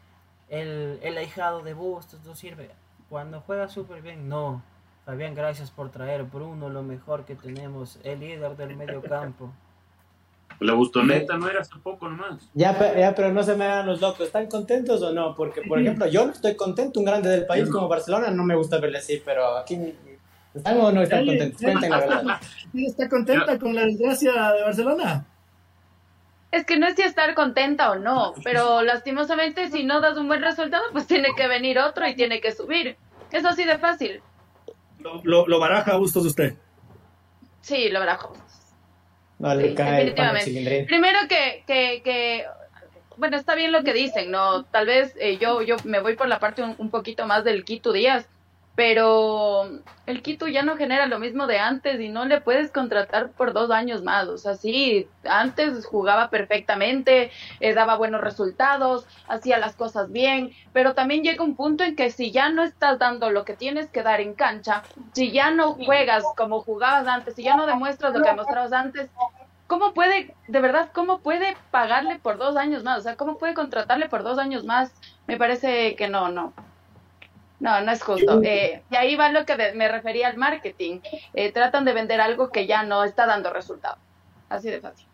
[0.49, 2.71] el, el ahijado de Bustos no sirve.
[3.09, 4.63] Cuando juega súper bien, no.
[5.05, 9.53] Fabián, gracias por traer Bruno, lo mejor que tenemos, el líder del medio campo.
[10.61, 12.51] La Bustoneta no era hace poco nomás.
[12.53, 14.27] Ya, ya, pero no se me hagan los locos.
[14.27, 15.35] ¿Están contentos o no?
[15.35, 17.01] Porque, por ejemplo, yo no estoy contento.
[17.01, 19.77] Un grande del país como Barcelona no me gusta verle así, pero aquí
[20.55, 21.61] ¿Están o no están contentos?
[21.61, 22.41] Cuenten la verdad.
[22.75, 25.27] ¿Está contenta con la desgracia de Barcelona?
[26.51, 30.27] Es que no es si estar contenta o no, pero lastimosamente si no das un
[30.27, 32.97] buen resultado, pues tiene que venir otro y tiene que subir.
[33.31, 34.21] Es así de fácil.
[34.99, 36.55] ¿Lo, lo, baraja a gustos usted?
[37.63, 38.35] Sí, lo barajo.
[39.39, 39.75] Vale,
[40.87, 42.45] Primero que, que, que,
[43.17, 44.65] bueno, está bien lo que dicen, ¿no?
[44.65, 47.65] Tal vez eh, yo, yo me voy por la parte un, un poquito más del
[47.65, 48.29] Quito Díaz
[48.75, 49.69] pero
[50.07, 53.53] el Quito ya no genera lo mismo de antes y no le puedes contratar por
[53.53, 54.29] dos años más.
[54.29, 60.95] O sea, sí, antes jugaba perfectamente, eh, daba buenos resultados, hacía las cosas bien, pero
[60.95, 64.03] también llega un punto en que si ya no estás dando lo que tienes que
[64.03, 68.23] dar en cancha, si ya no juegas como jugabas antes, si ya no demuestras lo
[68.23, 69.11] que mostrabas antes,
[69.67, 73.01] ¿cómo puede, de verdad, cómo puede pagarle por dos años más?
[73.01, 74.93] O sea, ¿cómo puede contratarle por dos años más?
[75.27, 76.55] Me parece que no, no.
[77.61, 78.41] No, no es justo.
[78.43, 81.01] Eh, y ahí va lo que me refería al marketing.
[81.35, 83.99] Eh, tratan de vender algo que ya no está dando resultado.
[84.49, 85.07] Así de fácil.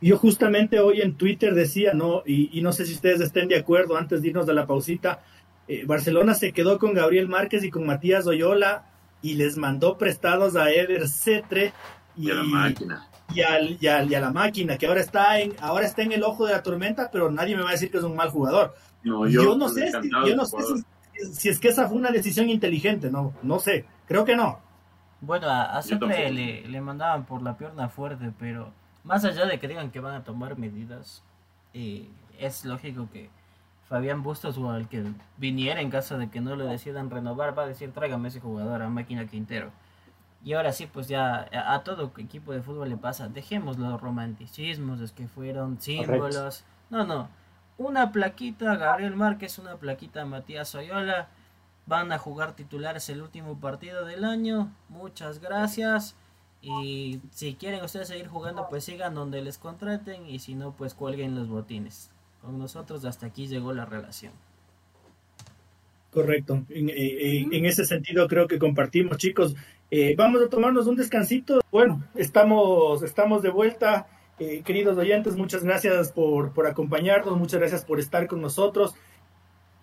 [0.00, 2.22] Yo justamente hoy en Twitter decía, ¿no?
[2.26, 5.20] Y, no sé si ustedes estén de acuerdo antes de irnos de la pausita,
[5.68, 8.84] eh, Barcelona se quedó con Gabriel Márquez y con Matías Oyola
[9.22, 11.72] y les mandó prestados a Eder Cetre
[12.14, 13.08] y, a la máquina.
[13.34, 16.46] Y, al, y, a la máquina, que ahora está, en, ahora está en el ojo
[16.46, 18.74] de la tormenta, pero nadie me va a decir que es un mal jugador.
[19.02, 20.84] No, yo, no sé, si, yo no sé si,
[21.20, 24.60] es que esa fue una decisión inteligente, no, no sé, creo que no.
[25.20, 28.72] Bueno, a, a Cetre le, le mandaban por la pierna fuerte, pero
[29.04, 31.22] más allá de que digan que van a tomar medidas,
[31.74, 32.08] eh,
[32.38, 33.30] es lógico que
[33.88, 35.04] Fabián Bustos o al que
[35.36, 38.82] viniera en caso de que no le decidan renovar va a decir tráigame ese jugador
[38.82, 39.70] a Máquina Quintero.
[40.44, 45.00] Y ahora sí, pues ya a, todo equipo de fútbol le pasa, dejemos los romanticismos,
[45.00, 46.64] es que fueron símbolos.
[46.90, 47.28] No, no.
[47.78, 51.28] Una plaquita a Gabriel Márquez, una plaquita a Matías Oyola.
[51.86, 54.72] Van a jugar titulares el último partido del año.
[54.88, 56.16] Muchas gracias.
[56.62, 60.26] Y si quieren ustedes seguir jugando, pues sigan donde les contraten.
[60.26, 62.10] Y si no, pues cuelguen los botines
[62.46, 64.32] con nosotros hasta aquí llegó la relación.
[66.12, 66.64] Correcto.
[66.70, 69.54] En, eh, ese sentido creo que compartimos, chicos.
[69.90, 71.60] Eh, vamos a tomarnos un descansito.
[71.70, 74.06] Bueno, estamos, estamos de vuelta.
[74.38, 78.94] Eh, queridos oyentes, muchas gracias por, por, acompañarnos, muchas gracias por estar con nosotros.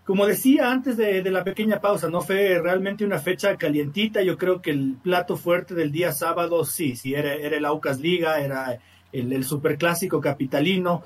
[0.05, 4.21] Como decía antes de, la pequeña pausa, no fue realmente una fecha calientita.
[4.21, 7.99] Yo creo que el plato fuerte del día sábado, sí, sí, era, era el Aucas
[7.99, 8.79] Liga, era
[9.13, 11.03] el, superclásico capitalino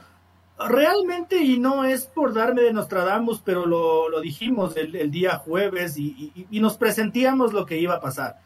[0.58, 5.98] Realmente, y no es por darme de Nostradamus, pero lo, lo dijimos el, día jueves
[5.98, 8.38] y, nos presentíamos lo que iba a pasar.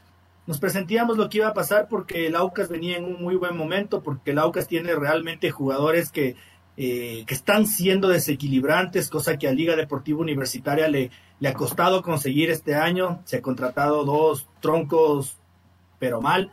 [0.48, 3.56] Nos presentíamos lo que iba a pasar porque el Aucas venía en un muy buen
[3.56, 6.36] momento, porque el Aucas tiene realmente jugadores que,
[6.78, 12.02] eh, que están siendo desequilibrantes, cosa que a Liga Deportiva Universitaria le, le ha costado
[12.02, 13.22] conseguir este año.
[13.26, 15.38] Se ha contratado dos troncos,
[16.00, 16.52] pero mal,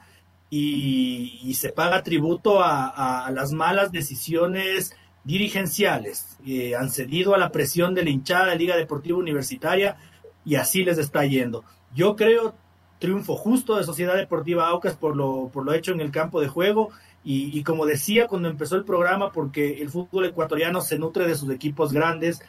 [0.51, 7.95] y, se paga tributo a, las malas decisiones dirigenciales eh, han cedido a la presión
[7.95, 9.97] de la hinchada de Liga Deportiva Universitaria
[10.45, 11.65] y así les está yendo.
[11.95, 12.55] Yo creo
[12.99, 16.49] triunfo justo de Sociedad Deportiva Aucas por lo, por lo hecho en el campo de
[16.49, 16.91] juego
[17.25, 21.51] y, como decía cuando empezó el programa, porque el fútbol ecuatoriano se nutre de sus
[21.51, 22.41] equipos grandes,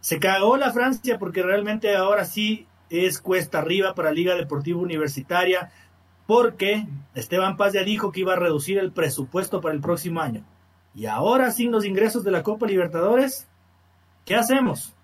[0.00, 5.72] se cagó la Francia porque realmente ahora sí es cuesta arriba para Liga Deportiva Universitaria
[6.26, 10.44] porque Esteban Paz ya dijo que iba a reducir el presupuesto para el próximo año.
[10.94, 13.48] Y ahora sin los ingresos de la Copa Libertadores,
[14.24, 14.94] ¿qué hacemos?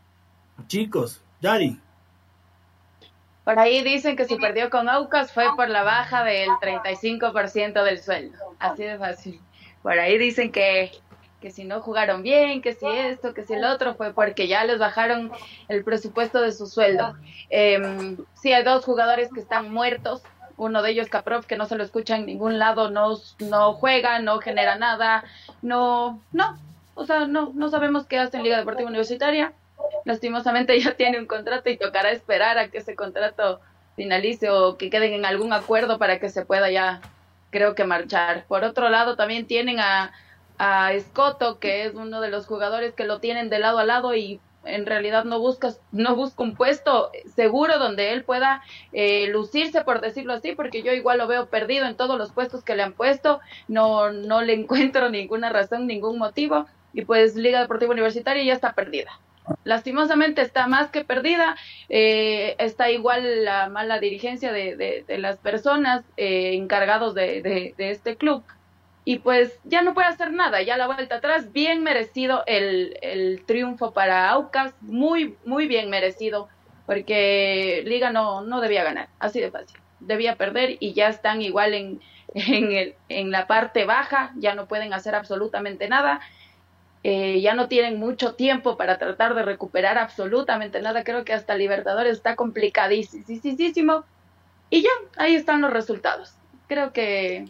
[0.68, 1.80] Chicos, Daddy.
[3.48, 7.98] Por ahí dicen que si perdió con Aucas fue por la baja del 35% del
[7.98, 8.36] sueldo.
[8.58, 9.40] Así de fácil.
[9.82, 10.92] Por ahí dicen que,
[11.40, 14.64] que si no jugaron bien, que si esto, que si el otro, fue porque ya
[14.64, 15.32] les bajaron
[15.68, 17.16] el presupuesto de su sueldo.
[17.48, 20.22] Eh, sí, hay dos jugadores que están muertos
[20.58, 24.18] uno de ellos Caprov, que no se lo escucha en ningún lado, no, no juega,
[24.18, 25.24] no genera nada,
[25.62, 26.58] no, no,
[26.94, 29.54] o sea, no, no sabemos qué hace en Liga Deportiva Universitaria.
[30.08, 33.60] Lastimosamente ya tiene un contrato y tocará esperar a que ese contrato
[33.94, 37.02] finalice o que queden en algún acuerdo para que se pueda ya,
[37.50, 38.46] creo que marchar.
[38.48, 40.12] Por otro lado, también tienen a,
[40.58, 40.92] a
[41.60, 44.86] que es uno de los jugadores que lo tienen de lado a lado y en
[44.86, 50.32] realidad no buscas, no busca un puesto seguro donde él pueda eh, lucirse, por decirlo
[50.32, 53.40] así, porque yo igual lo veo perdido en todos los puestos que le han puesto,
[53.66, 58.72] no, no le encuentro ninguna razón, ningún motivo, y pues Liga Deportiva Universitaria ya está
[58.72, 59.10] perdida.
[59.64, 61.56] Lastimosamente está más que perdida,
[61.88, 68.16] eh, está igual la mala dirigencia de, de, las personas eh, encargados de, de este
[68.16, 68.44] club.
[69.08, 73.42] Y pues ya no puede hacer nada, ya la vuelta atrás, bien merecido el, el
[73.46, 76.50] triunfo para Aucas, muy, muy bien merecido,
[76.84, 81.72] porque Liga no, no debía ganar, así de fácil, debía perder y ya están igual
[81.72, 82.02] en,
[82.34, 86.20] en, el, en la parte baja, ya no pueden hacer absolutamente nada,
[87.04, 91.54] eh, ya no tienen mucho tiempo para tratar de recuperar absolutamente nada, creo que hasta
[91.54, 94.04] Libertadores está complicadísimo,
[94.70, 96.34] y ya, ahí están los resultados.
[96.66, 97.46] Creo que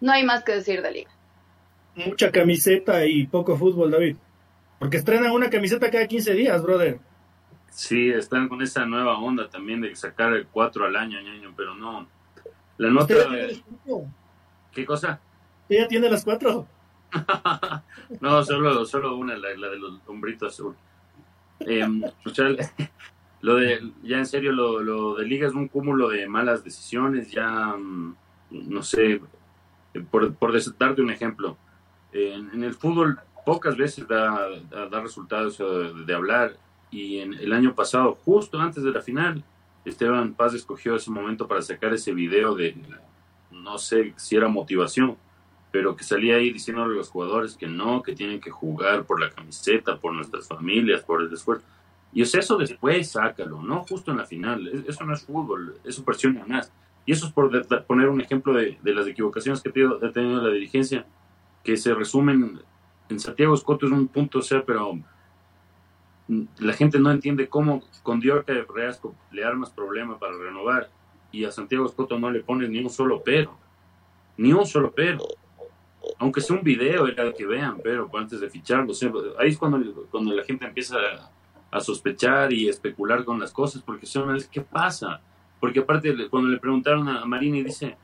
[0.00, 1.10] no hay más que decir de liga.
[1.94, 4.16] Mucha camiseta y poco fútbol, David.
[4.78, 6.98] Porque estrenan una camiseta cada 15 días, brother.
[7.70, 11.74] Sí, están con esa nueva onda también de sacar el 4 al año, año, pero
[11.74, 12.06] no.
[12.78, 13.14] La nota.
[14.72, 15.20] ¿Qué cosa?
[15.68, 16.66] Ella tiene las cuatro.
[18.20, 20.76] no, solo, solo una, la, de los hombritos azul.
[21.60, 21.86] Eh,
[23.42, 27.30] lo de, ya en serio, lo, lo de Liga es un cúmulo de malas decisiones,
[27.30, 28.16] ya, mm,
[28.50, 29.20] no sé,
[30.10, 31.56] por, por darte un ejemplo,
[32.12, 34.48] en, el fútbol pocas veces da,
[34.90, 35.58] da, resultados
[36.06, 36.56] de, hablar
[36.90, 39.42] y en el año pasado, justo antes de la final,
[39.84, 42.76] Esteban Paz escogió ese momento para sacar ese video de,
[43.50, 45.16] no sé si era motivación,
[45.70, 49.20] pero que salía ahí diciéndole a los jugadores que no, que tienen que jugar por
[49.20, 51.64] la camiseta, por nuestras familias, por el esfuerzo.
[52.12, 54.66] Y o eso después sácalo, no justo en la final.
[54.86, 56.72] Eso no es fútbol, eso presiona más.
[57.06, 57.50] Y eso es por
[57.86, 61.06] poner un ejemplo de, las equivocaciones que ha tenido la dirigencia,
[61.62, 62.60] que se resumen
[63.08, 64.98] en Santiago Escoto es un punto, o sea, pero
[66.58, 70.88] la gente no entiende cómo con Diorca de Reasco le armas problema para renovar
[71.32, 73.56] y a Santiago Escoto no le pones ni un solo pero.
[74.36, 75.24] Ni un solo pero.
[76.18, 78.92] Aunque sea un video, era que vean, pero antes de ficharlo.
[79.38, 80.96] ahí es cuando, cuando la gente empieza
[81.70, 85.20] a, sospechar y especular con las cosas, porque son, ¿qué pasa?
[85.60, 87.96] Porque aparte, cuando le preguntaron a Marini, dice,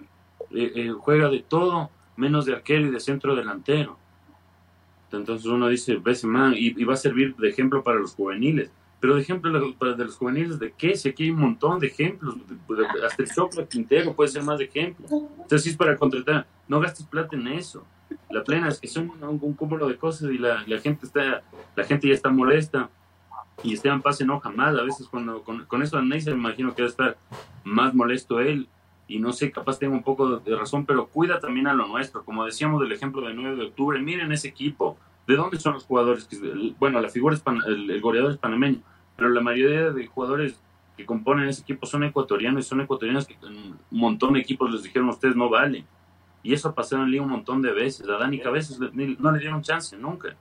[0.50, 3.98] eh, eh, juega de todo menos de arquero y de centro delantero.
[5.12, 8.70] Entonces uno dice, ves, man, y, va a servir de ejemplo para los juveniles.
[9.00, 10.96] Pero de ejemplo para de los juveniles, ¿de qué?
[10.96, 12.36] Si aquí hay un montón de ejemplos,
[13.04, 15.06] hasta el Sopla Quintero puede ser más de ejemplo.
[15.10, 17.84] Entonces, si es para contratar, no gastes plata en eso.
[18.30, 21.42] La plena es que son un, cúmulo de cosas y la, la, gente está,
[21.74, 22.90] la gente ya está molesta
[23.62, 24.52] y Esteban Paz se enoja.
[24.56, 27.16] A veces cuando con, eso Neisser me imagino que va a estar
[27.64, 28.68] más molesto él
[29.08, 32.24] y no sé, capaz tengo un poco de razón, pero cuida también a lo nuestro.
[32.24, 34.98] Como decíamos del ejemplo del 9 de octubre, miren ese equipo.
[35.26, 36.28] ¿De dónde son los jugadores?
[36.78, 38.80] Bueno, la figura es el, goleador es panameño,
[39.16, 40.60] pero la mayoría de jugadores
[40.96, 44.82] que componen ese equipo son ecuatorianos y son ecuatorianos que un montón de equipos les
[44.82, 45.84] dijeron ustedes no valen.
[46.42, 48.08] Y eso pasado en Liga un montón de veces.
[48.08, 50.36] A Dani Cabezas no le dieron chance nunca.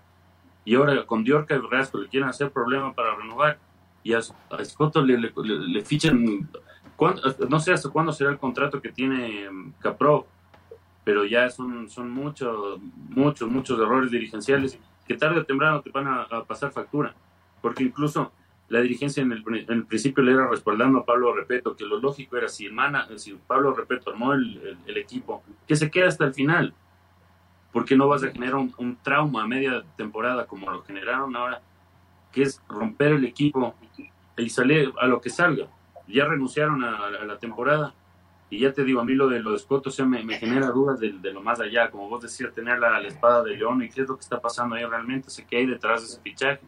[0.64, 3.58] Y ahora con Diorca y Rasco le quieren hacer problema para renovar.
[4.04, 6.48] Y a, a le, le fichan
[7.50, 10.28] no sé hasta cuándo será el contrato que tiene mm, Capro,
[11.04, 12.80] pero ya son, son muchos,
[13.10, 17.14] muchos, muchos errores dirigenciales que tarde o temprano te van a, pasar factura.
[17.62, 18.32] Porque incluso
[18.68, 22.48] la dirigencia en el, principio le era respaldando a Pablo Repeto, que lo lógico era
[22.48, 26.74] si, el si Pablo Repeto armó el, equipo, que se quede hasta el final.
[27.72, 31.62] Porque no vas a generar un, trauma a media temporada como lo generaron ahora,
[32.32, 33.76] que es romper el equipo
[34.38, 35.68] y salir a lo que salga
[36.08, 37.94] ya renunciaron a, la temporada.
[38.50, 40.68] Y ya te digo, a mí lo de lo de Scott, o sea, me, genera
[40.68, 41.90] dudas de, lo más allá.
[41.90, 44.76] Como vos decías, tener la, espada de León y qué es lo que está pasando
[44.76, 46.62] ahí realmente, sé que hay detrás de ese fichaje.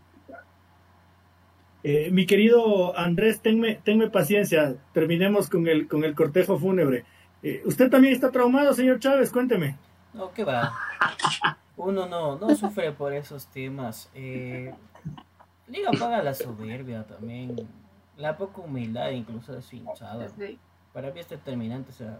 [1.90, 7.06] Eh, mi querido Andrés, tenme, tenme paciencia, terminemos con el, con el cortejo fúnebre.
[7.42, 9.32] Eh, ¿Usted también está traumado, señor Chávez?
[9.32, 9.78] Cuénteme.
[10.14, 10.74] No, ¿qué va?
[11.78, 14.12] Uno no, no sufre por esos temas.
[14.14, 14.74] Eh,
[15.70, 17.56] Liga paga la soberbia también
[18.18, 20.28] la poca humildad incluso es hinchada.
[20.92, 22.20] Para mí es determinante, o sea,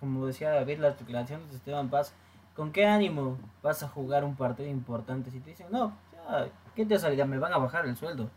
[0.00, 2.14] como decía David, las declaraciones de Esteban Paz,
[2.56, 6.84] ¿con qué ánimo vas a jugar un partido importante si te dicen, no, ya, ¿qué
[6.84, 7.26] te salida?
[7.26, 8.28] Me van a bajar el sueldo.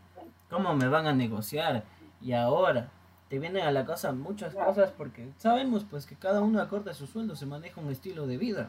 [0.52, 1.82] ¿Cómo me van a negociar?
[2.20, 2.90] Y ahora
[3.30, 6.94] te vienen a la casa muchas cosas porque sabemos pues que cada uno acorde a
[6.94, 8.68] su sueldo se maneja un estilo de vida.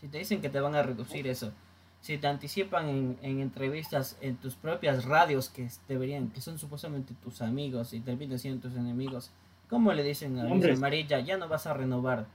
[0.00, 1.52] Si te dicen que te van a reducir eso,
[2.00, 7.14] si te anticipan en, en, entrevistas en tus propias radios que deberían, que son supuestamente
[7.22, 9.30] tus amigos y terminan siendo tus enemigos,
[9.70, 12.26] ¿cómo le dicen a Luis Amarilla, ya no vas a renovar?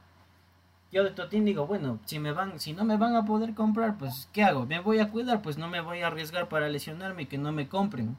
[0.93, 3.97] Yo de Totín digo, bueno, si me van, si no me van a poder comprar,
[3.97, 4.65] pues ¿qué hago?
[4.65, 5.41] ¿Me voy a cuidar?
[5.41, 8.15] Pues no me voy a arriesgar para lesionarme y que no me compren.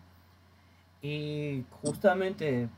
[1.02, 2.68] Y justamente,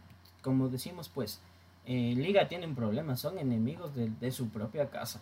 [0.43, 1.41] como decimos, pues,
[1.87, 5.21] eh, Liga tienen problemas, son enemigos de, su propia casa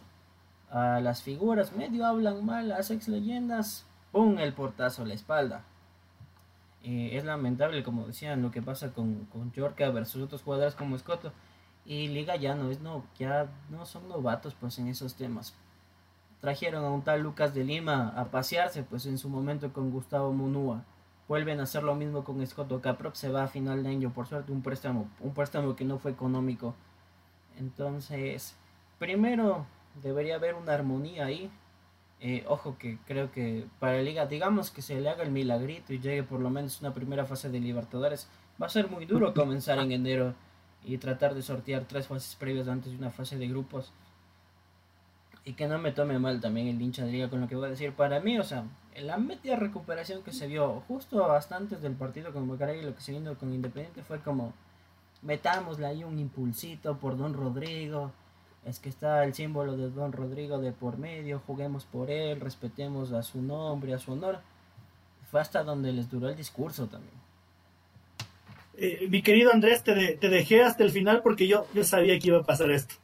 [0.70, 4.38] a las figuras medio hablan mal, las ex leyendas, ¡pum!
[4.38, 5.64] el portazo a la espalda.
[6.82, 11.32] Es lamentable, como decían, lo que pasa con, con Yorka versus otros jugadores como Escoto.
[11.84, 15.54] Y Liga ya no es no, ya no son novatos pues en esos temas.
[16.40, 20.32] Trajeron a un tal Lucas de Lima a pasearse pues en su momento con Gustavo
[20.32, 20.84] Munúa.
[21.30, 24.26] Vuelven a hacer lo mismo con Escoto Caprop, se va a final de año, por
[24.26, 26.74] suerte un préstamo, un préstamo que no fue económico.
[27.56, 28.56] Entonces,
[28.98, 29.64] primero
[30.02, 31.48] debería haber una armonía ahí.
[32.18, 35.92] Eh, ojo que creo que para la liga, digamos que se le haga el milagrito
[35.92, 38.28] y llegue por lo menos una primera fase de Libertadores,
[38.60, 40.34] va a ser muy duro comenzar en enero
[40.82, 43.92] y tratar de sortear tres fases previas antes de una fase de grupos.
[45.44, 47.66] Y que no me tome mal también el hincha de liga con lo que voy
[47.66, 47.92] a decir.
[47.92, 48.64] Para mí, o sea,
[48.96, 52.94] la media recuperación que se vio justo hasta antes del partido con Bucaray y lo
[52.94, 54.52] que se vino con Independiente fue como
[55.22, 58.12] metámosle ahí un impulsito por Don Rodrigo,
[58.64, 63.12] es que está el símbolo de Don Rodrigo de por medio, juguemos por él, respetemos
[63.12, 64.40] a su nombre, a su honor.
[65.30, 67.14] Fue hasta donde les duró el discurso también.
[68.76, 72.28] Eh, mi querido Andrés, te, te, dejé hasta el final porque yo, yo sabía que
[72.28, 72.94] iba a pasar esto.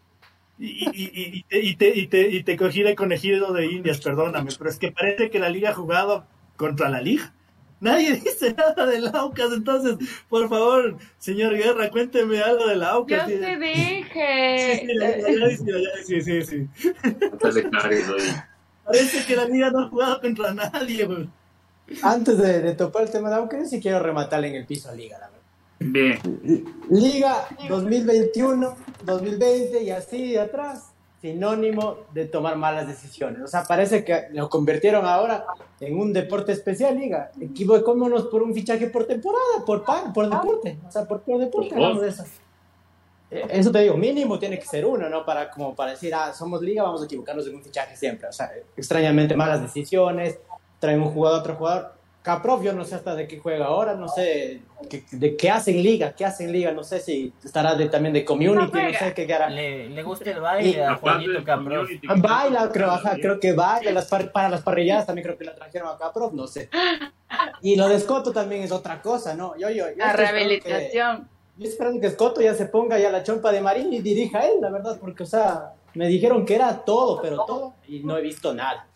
[0.58, 4.70] Y, y, y, te, y, te, y te cogí de conejillo de indias, perdóname, pero
[4.70, 6.26] es que parece que la liga ha jugado
[6.56, 7.32] contra la liga.
[7.80, 9.96] Nadie dice nada del Aucas, entonces,
[10.30, 13.28] por favor, señor Guerra, cuénteme algo del Aucas.
[13.28, 14.88] Yo te dije.
[16.06, 16.68] Sí, sí, sí, sí,
[18.84, 21.28] Parece que la liga no ha jugado contra nadie, güey.
[22.02, 24.94] antes de, de topar el tema de Aucas, sí quiero rematarle en el piso a
[24.94, 25.35] Liga, la verdad.
[25.78, 26.18] Bien.
[26.88, 33.42] Liga 2021, 2020 y así de atrás, sinónimo de tomar malas decisiones.
[33.42, 35.44] O sea, parece que lo convirtieron ahora
[35.80, 37.30] en un deporte especial, Liga.
[37.40, 40.78] Equivocémonos por un fichaje por temporada, por par, por deporte.
[40.86, 42.24] O sea, por, por deporte hablamos de eso.
[43.30, 45.24] Eh, Eso te digo, mínimo tiene que ser uno, ¿no?
[45.24, 48.28] Para, como para decir, ah, somos liga, vamos a equivocarnos en un fichaje siempre.
[48.28, 50.38] O sea, extrañamente malas decisiones,
[50.78, 51.95] traen un jugador a otro jugador.
[52.26, 54.60] Caprov, yo no sé hasta de qué juega ahora, no sé
[54.90, 57.88] qué- de qué hace en liga, qué hace en liga, no sé si estará de,
[57.88, 59.48] también de community, no, sé qué, hará.
[59.48, 61.86] Le, le gusta el baile a Aparte Juanito Caprov.
[62.20, 65.54] Baila, creo, ajá, creo que baila, las par- para las parrilladas también creo que la
[65.54, 66.68] trajeron a Caprov, no sé.
[67.62, 69.56] Y lo de Scotto también es otra cosa, ¿no?
[69.56, 71.28] Yo, yo, yo A estoy esperando que- rehabilitación.
[71.58, 74.56] Yo esperando que Scotto ya se ponga ya la chompa de Marín y dirija él,
[74.60, 78.20] la verdad, porque, o sea, me dijeron que era todo, pero todo, y no he
[78.20, 78.86] visto nada.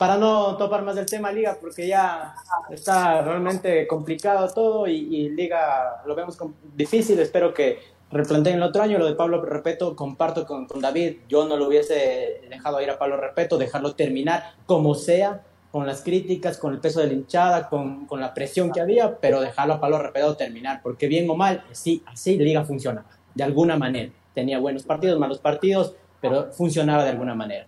[0.00, 2.34] Para no topar más del tema Liga, porque ya
[2.70, 6.38] está realmente complicado todo y, y Liga lo vemos
[6.74, 7.80] difícil, espero que
[8.10, 8.98] replanteen el otro año.
[8.98, 12.98] Lo de Pablo Repeto, comparto con, con David, yo no lo hubiese dejado ir a
[12.98, 17.68] Pablo Repeto, dejarlo terminar como sea, con las críticas, con el peso de la hinchada,
[17.68, 21.34] con, con la presión que había, pero dejarlo a Pablo Repeto terminar, porque bien o
[21.34, 24.10] mal, sí, así Liga funcionaba, de alguna manera.
[24.32, 27.66] Tenía buenos partidos, malos partidos, pero funcionaba de alguna manera.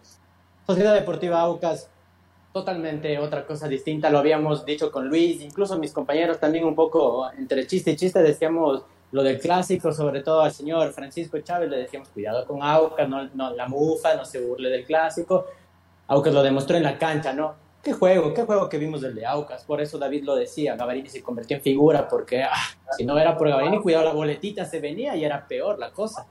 [0.67, 1.91] Sociedad Deportiva Aucas,
[2.53, 7.31] totalmente otra cosa distinta, lo habíamos dicho con Luis, incluso mis compañeros también un poco
[7.33, 11.77] entre chiste y chiste decíamos lo del clásico, sobre todo al señor Francisco Chávez le
[11.79, 15.47] decíamos cuidado con Aucas, no, no la mufa, no se burle del clásico.
[16.09, 17.55] Aucas lo demostró en la cancha, ¿no?
[17.83, 19.65] Qué juego, qué juego que vimos del de Aucas.
[19.65, 22.53] Por eso David lo decía, Gavarini se convirtió en figura, porque ah,
[22.97, 26.27] si no era por Gavarini, cuidado, la boletita se venía y era peor la cosa.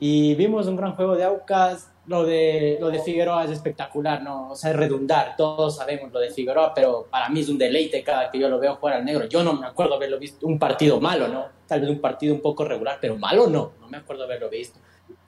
[0.00, 1.89] Y vimos un gran juego de Aucas.
[2.06, 4.50] Lo de, lo de Figueroa es espectacular, ¿no?
[4.50, 5.34] O sea, es redundar.
[5.36, 8.58] Todos sabemos lo de Figueroa, pero para mí es un deleite cada que yo lo
[8.58, 9.26] veo jugar al negro.
[9.26, 11.44] Yo no me acuerdo haberlo visto un partido malo, ¿no?
[11.66, 13.72] Tal vez un partido un poco regular, pero malo no.
[13.80, 14.80] No me acuerdo haberlo visto.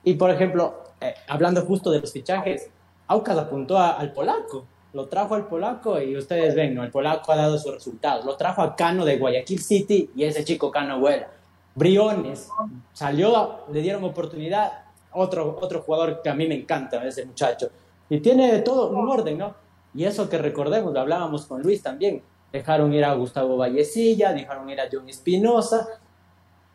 [0.03, 2.69] Y por ejemplo, eh, hablando justo de los fichajes,
[3.07, 4.65] Aucas apuntó a- al polaco.
[4.93, 6.83] Lo trajo al polaco y ustedes ven, ¿no?
[6.83, 8.25] El polaco ha dado sus resultados.
[8.25, 11.27] Lo trajo a Cano de Guayaquil City y ese chico Cano vuela.
[11.75, 12.49] Briones
[12.93, 14.82] salió, le dieron oportunidad.
[15.13, 17.69] Otro, otro jugador que a mí me encanta, ese muchacho.
[18.09, 19.55] Y tiene todo un orden, ¿no?
[19.93, 22.23] Y eso que recordemos, lo hablábamos con Luis también.
[22.51, 25.87] Dejaron ir a Gustavo Vallecilla, dejaron ir a John Espinosa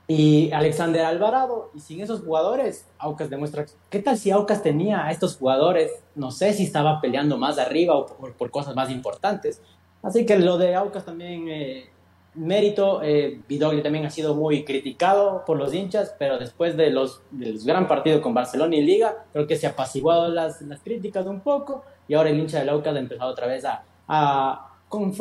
[0.06, 1.70] y Alexander Alvarado.
[1.74, 3.66] Y sin esos jugadores, Aucas demuestra.
[3.90, 5.90] ¿Qué tal si Aucas tenía a estos jugadores?
[6.14, 9.60] No sé si estaba peleando más arriba o por, por cosas más importantes.
[10.02, 11.90] Así que lo de Aucas también, eh,
[12.38, 13.02] mérito.
[13.02, 13.40] Eh,
[13.82, 17.86] también ha sido muy criticado por los hinchas, pero después de los, de los gran
[17.88, 21.84] partidos con Barcelona y Liga, creo que se ha apaciguado las, las críticas un poco
[22.06, 24.76] y ahora el hincha del Aucas ha empezado otra vez a, a,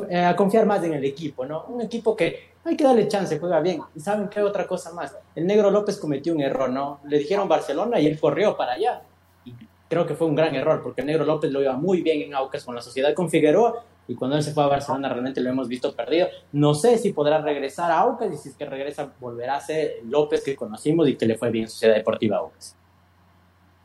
[0.10, 1.66] eh, a confiar más en el equipo, ¿no?
[1.66, 3.82] Un equipo que hay que darle chance, juega bien.
[3.96, 5.16] Y saben qué otra cosa más.
[5.36, 7.00] El Negro López cometió un error, ¿no?
[7.06, 9.02] Le dijeron Barcelona y él corrió para allá.
[9.46, 9.54] Y
[9.90, 12.34] creo que fue un gran error porque el Negro López lo iba muy bien en
[12.34, 15.50] Aucas con la sociedad con Figueroa y cuando él se fue a Barcelona realmente lo
[15.50, 16.28] hemos visto perdido.
[16.52, 19.98] No sé si podrá regresar a Aucas y si es que regresa volverá a ser
[20.06, 22.76] López que conocimos y que le fue bien en Sociedad Deportiva Aucas.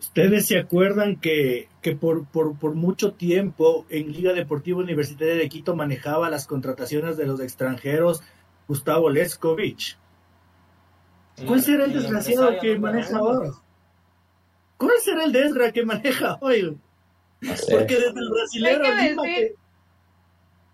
[0.00, 5.48] Ustedes se acuerdan que, que por, por, por mucho tiempo en Liga Deportiva Universitaria de
[5.48, 8.22] Quito manejaba las contrataciones de los extranjeros
[8.68, 9.96] Gustavo Leskovich.
[11.46, 13.50] ¿Cuál será el desgraciado que maneja ahora?
[14.76, 16.76] ¿Cuál será el desgra que maneja hoy?
[17.40, 17.76] No sé.
[17.76, 18.84] Porque desde el brasilero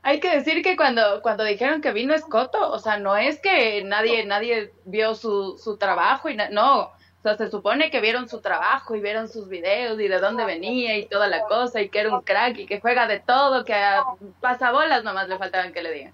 [0.02, 3.82] Hay que decir- que- cuando, cuando dijeron que vino Escoto, o sea, no es que
[3.84, 6.92] nadie, nadie vio su, su trabajo y na- no, o
[7.22, 10.96] sea, se supone que vieron su trabajo y vieron sus videos y de dónde venía
[10.96, 13.74] y toda la cosa y que era un crack y que juega de todo, que
[13.74, 14.04] a
[14.40, 16.12] pasabolas nomás le faltaban que le digan.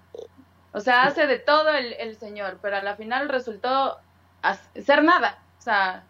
[0.73, 3.97] O sea, hace de todo el, el señor, pero a la final resultó
[4.83, 6.03] ser nada, o sea,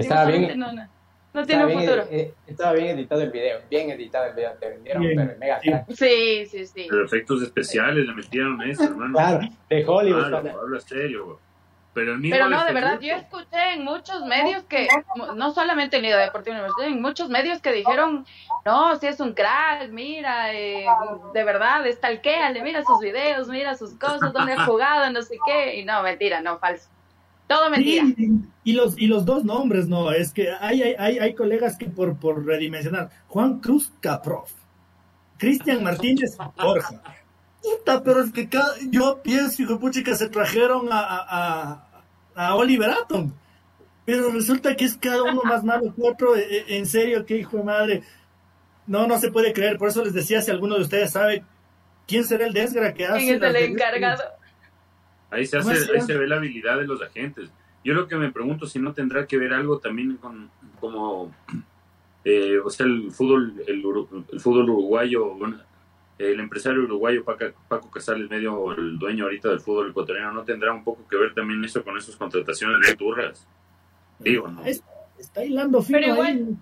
[0.00, 0.88] Estaba bien- no, no,
[1.34, 2.06] no tiene Estaba un bien, futuro.
[2.10, 5.60] eh, estaba bien editado el video, bien editado el video, te vendieron, Bien, pero mega
[5.60, 5.68] sí.
[5.70, 5.84] crack.
[5.92, 6.86] Sí, sí, sí.
[6.90, 9.14] Pero efectos especiales le metieron eso, hermano.
[9.14, 10.28] Claro, de Hollywood.
[10.28, 11.36] Claro, habla serio, güey.
[11.94, 14.88] Pero, Pero no, de verdad, yo escuché en muchos medios que,
[15.36, 18.24] no solamente en Liga Deportiva Universitaria, en muchos medios que dijeron,
[18.64, 20.86] no, si es un crack, mira, eh,
[21.34, 25.76] de verdad, estalquéale, mira sus videos, mira sus cosas, dónde ha jugado, no sé qué,
[25.76, 26.88] y no, mentira, no, falso.
[27.48, 28.04] Todo mentira.
[28.16, 28.28] Sí,
[28.64, 31.86] y los, y los dos nombres, no, es que hay, hay, hay, hay colegas que
[31.86, 34.46] por, por redimensionar, Juan Cruz Caprov,
[35.38, 37.02] Cristian Martínez Borja.
[37.62, 41.86] Puta, pero es que cada- yo pienso, hijo de pucha, que se trajeron a, a,
[42.34, 43.32] a, a Oliver Atom.
[44.04, 46.34] Pero resulta que es cada uno más malo que otro.
[46.36, 48.02] E- e- En serio, qué hijo de madre.
[48.86, 49.78] No, no se puede creer.
[49.78, 51.44] Por eso les decía, si alguno de ustedes sabe
[52.08, 53.18] ¿Quién será el desgra que hace?
[53.20, 54.22] ¿Quién es el encargado?
[55.32, 57.50] Ahí se, hace, ahí se ve la habilidad de los agentes.
[57.82, 61.34] Yo lo que me pregunto si no tendrá que ver algo también con como
[62.24, 63.82] eh, o sea el fútbol el,
[64.32, 65.58] el fútbol uruguayo bueno,
[66.18, 70.72] el empresario uruguayo Paco, Paco Casales medio el dueño ahorita del fútbol ecuatoriano no tendrá
[70.72, 73.46] un poco que ver también eso con esas contrataciones de turras
[74.20, 76.56] digo no está hilando fino pero igual ahí.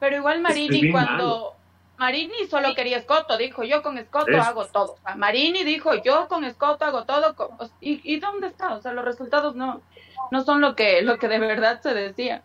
[0.00, 1.57] pero igual Marini cuando
[1.98, 4.92] Marini solo quería Escoto, dijo, yo con Escoto hago todo.
[4.94, 7.34] O sea, Marini dijo, yo con Escoto hago todo.
[7.34, 7.48] con-
[7.80, 8.74] ¿Y, ¿Y dónde está?
[8.74, 9.82] O sea, los resultados no,
[10.30, 12.42] no son lo que, lo que de verdad se decía.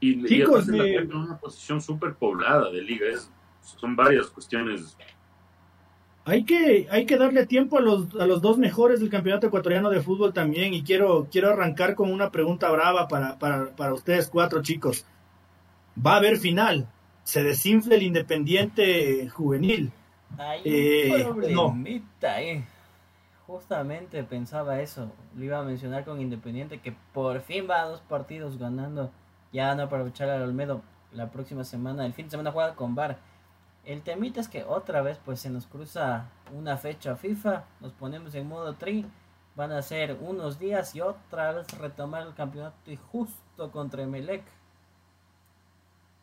[0.00, 3.30] y, y Chicos, América en una posición súper poblada de liga es,
[3.62, 4.96] son varias cuestiones
[6.24, 9.88] Hay que, hay que darle tiempo a los, a los dos mejores del campeonato ecuatoriano
[9.88, 14.28] de fútbol también y quiero, quiero arrancar con una pregunta brava para, para, para ustedes
[14.28, 15.06] cuatro chicos.
[16.04, 16.86] Va a haber final.
[17.28, 19.92] Se desinfla el Independiente juvenil.
[20.38, 22.64] Hay Eh, problemita, eh.
[23.46, 25.12] Justamente pensaba eso.
[25.36, 29.10] Lo iba a mencionar con Independiente que por fin va a dos partidos ganando.
[29.52, 30.80] Ya no aprovechar al Olmedo
[31.12, 32.06] la próxima semana.
[32.06, 33.18] El fin de semana juega con Bar.
[33.84, 37.64] El temita es que otra vez pues se nos cruza una fecha FIFA.
[37.80, 39.04] Nos ponemos en modo tri.
[39.54, 44.44] Van a ser unos días y otra vez retomar el campeonato y justo contra Emelec.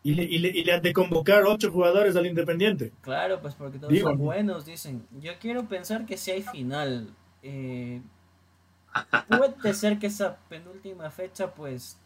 [0.06, 2.93] Y le, y, le, y le han de convocar ocho jugadores al Independiente.
[3.01, 5.03] Claro, pues porque todos Digo, son buenos, dicen.
[5.20, 7.10] Yo quiero pensar que si hay final.
[7.41, 8.03] Eh,
[9.28, 11.97] puede ser que esa penúltima fecha, pues,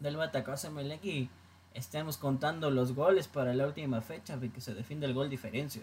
[0.00, 1.30] del Batacose Melec y
[1.72, 5.82] estemos contando los goles para la última fecha de que se defiende el gol diferencia.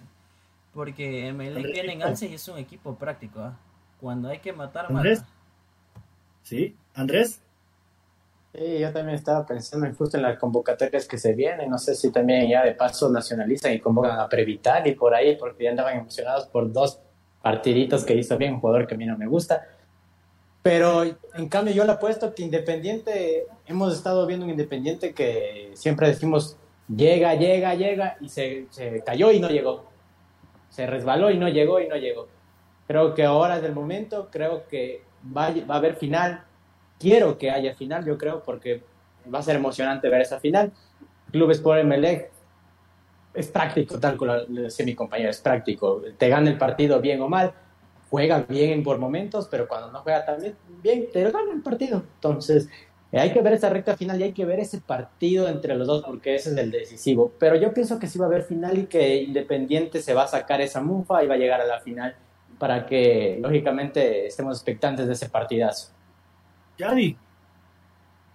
[0.73, 3.39] Porque Melec viene en alza y es un equipo práctico.
[3.39, 3.57] ¿ah?
[4.01, 5.21] Cuando hay que matar, Andrés.
[5.21, 5.31] mata.
[6.43, 6.75] ¿Sí?
[6.93, 7.41] ¿Andrés?
[8.53, 11.71] Sí, yo también estaba pensando en justo en las convocatorias que se vienen.
[11.71, 15.35] No sé si también ya de paso nacionalizan y convocan a Prevital y por ahí,
[15.37, 16.99] porque ya andaban emocionados por dos
[17.41, 19.67] partiditos que hizo bien, un jugador que a mí no me gusta.
[20.61, 26.07] Pero en cambio, yo le apuesto que Independiente, hemos estado viendo un Independiente que siempre
[26.07, 26.55] decimos
[26.95, 29.85] llega, llega, llega y se, se cayó y no llegó.
[30.69, 32.27] Se resbaló y no llegó y no llegó.
[32.85, 35.03] Creo que ahora es el momento, creo que
[35.35, 36.43] va, va a haber final
[36.99, 38.83] quiero que haya final, yo creo, porque
[39.33, 40.71] va a ser emocionante ver esa final.
[41.31, 42.31] Club Sport Emelec
[43.33, 46.01] es práctico, tal como le decía mi compañero, es práctico.
[46.17, 47.53] Te gana el partido bien o mal,
[48.09, 52.03] juega bien por momentos, pero cuando no juega también bien, te gana el partido.
[52.15, 52.69] Entonces,
[53.11, 56.03] hay que ver esa recta final y hay que ver ese partido entre los dos,
[56.03, 57.31] porque ese es el decisivo.
[57.39, 60.27] Pero yo pienso que sí va a haber final y que Independiente se va a
[60.27, 62.15] sacar esa mufa y va a llegar a la final
[62.57, 65.91] para que, lógicamente, estemos expectantes de ese partidazo.
[66.77, 67.17] Yadi.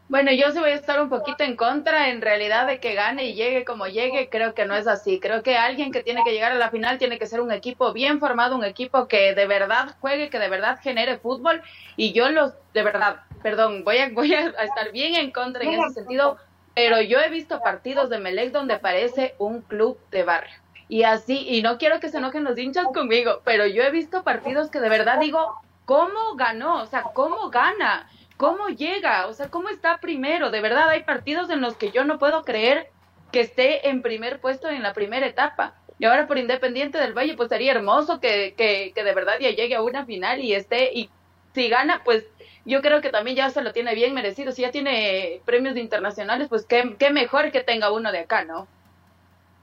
[0.08, 3.26] Bueno, yo sí voy a estar un poquito en contra, en realidad, de que gane
[3.26, 4.30] y llegue como llegue.
[4.30, 5.20] Creo que no es así.
[5.20, 7.92] Creo que alguien que tiene que llegar a la final tiene que ser un equipo
[7.92, 11.60] bien formado, un equipo que de verdad juegue, que de verdad genere fútbol.
[11.96, 15.74] Y yo los, de verdad, perdón, voy a, voy a estar bien en contra en
[15.74, 16.38] ese sentido,
[16.74, 20.56] pero yo he visto partidos de Melec donde parece un club de barrio.
[20.88, 24.22] Y así, y no quiero que se enojen los hinchas conmigo, pero yo he visto
[24.22, 26.80] partidos que de verdad digo, ¿cómo ganó?
[26.80, 28.08] O sea, ¿cómo gana?
[28.38, 29.26] ¿Cómo llega?
[29.26, 30.50] O sea, ¿cómo está primero?
[30.50, 32.86] De verdad, hay partidos en los que yo no puedo creer
[33.32, 35.74] que esté en primer puesto en la primera etapa.
[35.98, 39.50] Y ahora por Independiente del Valle, pues sería hermoso que, que, que de verdad ya
[39.50, 41.10] llegue a una final y esté, y
[41.52, 42.24] si gana, pues
[42.64, 44.52] yo creo que también ya se lo tiene bien merecido.
[44.52, 48.68] Si ya tiene premios internacionales, pues qué, qué mejor que tenga uno de acá, ¿no?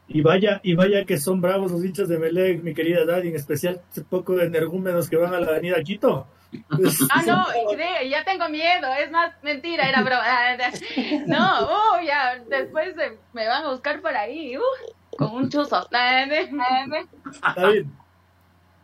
[0.09, 3.35] Y vaya, y vaya que son bravos los hinchas de Melec, mi querida Daddy, en
[3.35, 6.27] especial ese poco de energúmenos que van a la avenida Quito.
[7.11, 7.45] Ah, no,
[8.09, 10.23] ya tengo miedo, es más mentira, era broma.
[11.27, 12.95] No, uh, ya, después
[13.33, 14.61] me van a buscar por ahí, uh,
[15.17, 15.87] con un chuzo.
[15.91, 17.85] David.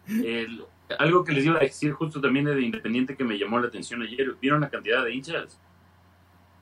[0.08, 0.66] El-
[1.00, 4.02] algo que les iba a decir justo también de Independiente que me llamó la atención
[4.02, 4.36] ayer.
[4.42, 5.58] ¿Vieron la cantidad de hinchas?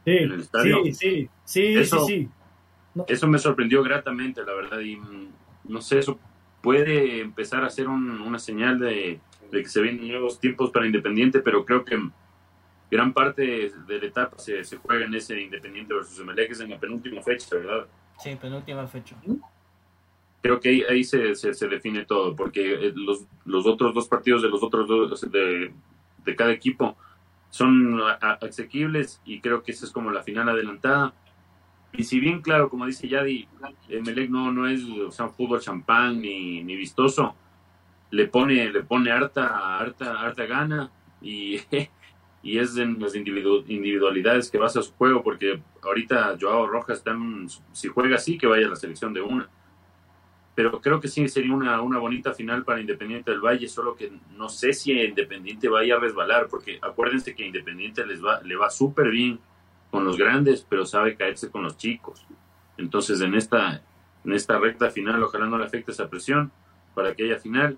[0.05, 0.83] Sí, En el estadio.
[0.85, 2.29] sí, sí, sí, Eso- sí,
[2.95, 3.01] sí.
[3.07, 4.79] Eso me sorprendió gratamente, la verdad.
[4.81, 5.31] Y mm,
[5.65, 6.19] no sé, eso
[6.61, 9.19] puede empezar a ser un- una señal de,
[9.51, 11.97] de que se vienen nuevos tiempos para Independiente, pero creo que
[12.91, 16.71] gran parte de la etapa se, se juega en ese Independiente versus Emelec, es en
[16.71, 17.87] la penúltima fecha, ¿verdad?
[18.19, 19.15] Sí, penúltima fecha.
[20.41, 24.07] Creo que ahí, ahí se, se, se define todo, porque eh, los, los otros dos
[24.07, 25.73] partidos de los otros dos de,
[26.23, 26.97] de cada equipo
[27.49, 27.99] son
[28.41, 31.13] asequibles y creo que esa es como la final adelantada.
[31.91, 33.47] Y si bien, claro, como dice Yadi,
[33.89, 37.35] Emelec no, no es o sea, un fútbol champán ni, ni vistoso,
[38.11, 40.91] le pone, le pone harta, harta, harta gana
[41.21, 41.59] y,
[42.43, 47.47] y es en las individu- individualidades que basa su juego, porque ahorita Joao Rojas en-
[47.71, 49.49] si juega así, que vaya a la selección de una
[50.55, 54.11] pero creo que sí sería una, una bonita final para Independiente del Valle, solo que
[54.35, 58.69] no sé si Independiente vaya a resbalar, porque acuérdense que Independiente les va, le va
[58.69, 59.39] súper bien
[59.89, 62.25] con los grandes, pero sabe caerse con los chicos.
[62.77, 63.81] Entonces, en esta,
[64.25, 66.51] en esta recta final, ojalá no le afecte esa presión
[66.93, 67.77] para que haya final.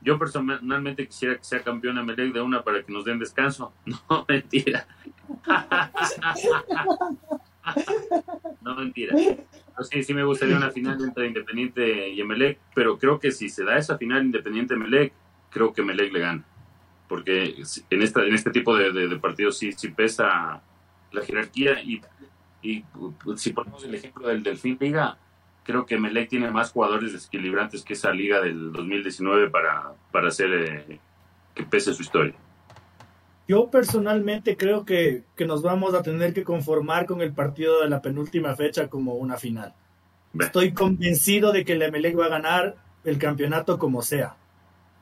[0.00, 3.72] Yo personalmente quisiera que sea campeón Melec de una para que nos den descanso.
[3.86, 4.86] No, mentira.
[8.62, 9.16] no, mentira.
[9.90, 13.64] sí, sí me gustaría una final entre Independiente y Emelec, pero creo que si se
[13.64, 15.12] da esa final Independiente-Melec,
[15.50, 16.44] creo que Melec le gana.
[17.08, 20.62] Porque en, esta, en este tipo de, partidos sí, sí pesa
[21.10, 22.00] la jerarquía y,
[22.62, 22.84] y
[23.36, 25.18] si ponemos el ejemplo del Delfín Liga,
[25.68, 30.50] creo que Melec tiene más jugadores desequilibrantes que esa liga del 2019 para, para hacer
[30.50, 30.98] eh,
[31.54, 32.32] que pese su historia.
[33.46, 37.90] Yo personalmente creo que, que, nos vamos a tener que conformar con el partido de
[37.90, 39.74] la penúltima fecha como una final.
[40.40, 44.36] Estoy convencido de que el Emelec va a ganar el campeonato como sea.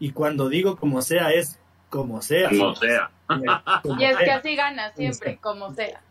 [0.00, 1.60] Y cuando digo como sea, es
[1.90, 2.48] como sea.
[2.48, 3.12] Como sea.
[4.00, 6.02] y es que así gana siempre, como sea.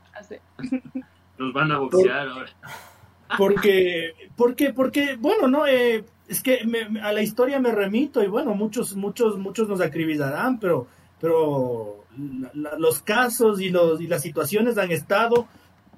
[1.38, 2.50] Nos van a boxear ahora.
[3.38, 6.60] Porque, porque, porque, bueno, no, eh, es que
[7.02, 10.88] a la historia me remito y bueno, muchos, muchos, muchos nos acribillarán, pero,
[11.20, 12.06] pero
[12.78, 15.48] los casos y, los, y las situaciones han estado.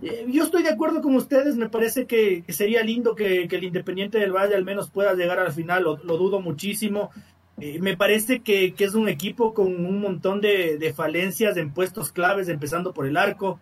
[0.01, 4.19] Eh, yo estoy de acuerdo con ustedes, me parece que, sería lindo que, el Independiente
[4.19, 7.09] del Valle al menos pueda llegar al final, lo, dudo muchísimo.
[7.59, 12.11] Eh, me parece que, es un equipo con un montón de, de falencias en puestos
[12.11, 13.59] claves, empezando por el arco.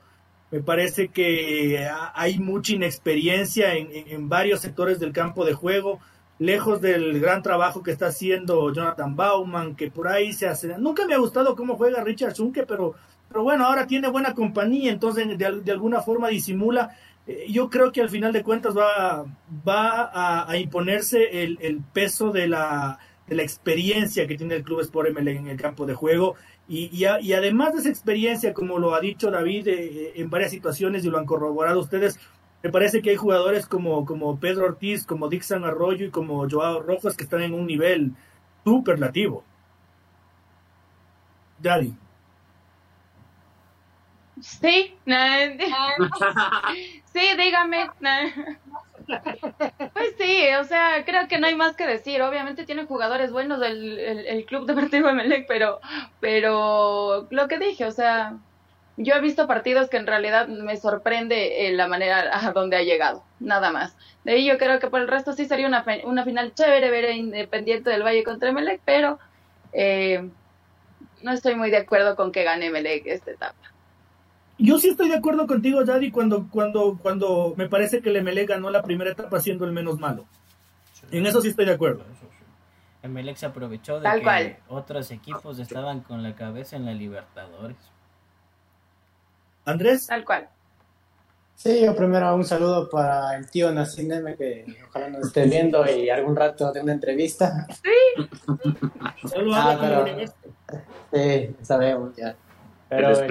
[0.52, 6.00] Me parece que hay mucha inexperiencia en, varios sectores del campo de juego,
[6.38, 10.78] lejos del gran trabajo que está haciendo Jonathan Bauman, que por ahí se hace.
[10.78, 12.94] Nunca me ha gustado cómo juega Richard Zunke, pero,
[13.28, 16.96] pero bueno, ahora tiene buena compañía, entonces de, alguna forma disimula.
[17.28, 19.26] Eh, yo creo que al final de cuentas va,
[19.68, 24.82] va a, imponerse el, el peso de la, de la experiencia que tiene el Club
[24.82, 26.36] Sport ML en el campo de juego
[26.68, 31.06] y, y, además de esa experiencia, como lo ha dicho David eh, en varias situaciones
[31.06, 32.20] y lo han corroborado ustedes,
[32.64, 36.82] me parece que hay jugadores como, como Pedro Ortiz, como Dixon Arroyo y como Joao
[36.82, 38.14] Rojas que están en un nivel
[38.64, 39.44] superlativo.
[41.60, 41.94] Daddy.
[44.42, 44.98] Sí,
[47.14, 47.90] sí, dígame.
[49.94, 52.22] Pues sí, o sea, creo que no hay más que decir.
[52.22, 55.80] Obviamente tiene jugadores buenos el, el, Club Deportivo Emelec, pero,
[56.20, 58.38] pero lo que dije, o sea,
[58.98, 62.84] yo he visto partidos que en realidad me sorprende eh, la manera a donde ha
[62.84, 63.96] llegado, nada más.
[64.24, 67.10] De ahí yo creo que por el resto sí sería una, una final chévere ver
[67.12, 69.20] Independiente del Valle contra Emelec, pero
[69.74, 70.30] eh,
[71.22, 73.75] no estoy muy de acuerdo con que gane Emelec esta etapa.
[74.58, 78.50] Yo sí estoy de acuerdo contigo, Daddy, cuando, cuando, cuando me parece que el Emelec
[78.50, 80.26] ganó la primera etapa siendo el menos malo.
[81.12, 82.04] En eso sí estoy de acuerdo.
[83.04, 87.78] Emelec se aprovechó de que otros equipos estaban con la cabeza en la Libertadores.
[89.66, 90.08] Andrés.
[90.08, 90.50] Tal cual.
[91.56, 96.10] Sí, yo primero un saludo para el tío Nacine, que ojalá nos esté viendo y
[96.10, 97.66] algún rato de una entrevista.
[97.82, 98.28] Sí.
[99.28, 100.16] Saludos ah,
[101.14, 102.36] Sí, sabemos ya.
[102.90, 103.28] Pero, el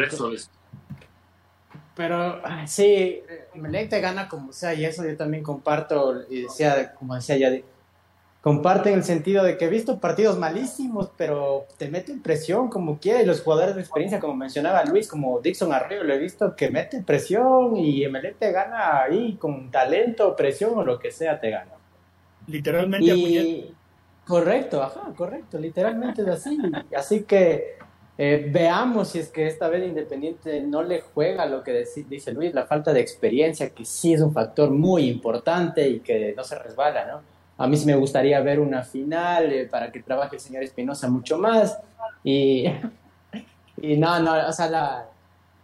[1.95, 3.23] pero sí,
[3.55, 7.51] Melec te gana como sea, y eso yo también comparto, y decía, como decía ya,
[8.41, 13.23] comparten el sentido de que he visto partidos malísimos, pero te meten presión como quiera,
[13.23, 16.69] y los jugadores de experiencia, como mencionaba Luis, como Dixon Arroyo, lo he visto que
[16.71, 21.51] meten presión, y Melec te gana ahí con talento, presión o lo que sea, te
[21.51, 21.73] gana.
[22.47, 23.71] Literalmente.
[24.27, 26.59] correcto, ajá, correcto, literalmente es así.
[26.95, 27.79] Así que
[28.17, 32.55] eh, veamos si es que esta vez Independiente no le juega lo que dice Luis,
[32.55, 36.59] la falta de experiencia, que sí es un factor muy importante y que no se
[36.59, 37.23] resbala, ¿no?
[37.57, 41.09] A mí sí me gustaría ver una final eh, para que trabaje el señor Espinosa
[41.09, 41.79] mucho más.
[42.23, 42.67] Y,
[43.83, 45.09] y no, no, o sea, la,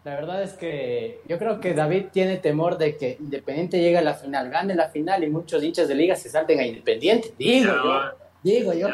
[0.04, 4.02] la verdad es que yo creo que David tiene temor de que Independiente llegue a
[4.02, 7.32] la final, gane la final y muchos hinchas de liga se salten a Independiente.
[7.38, 8.00] Digo yo,
[8.42, 8.88] digo yo.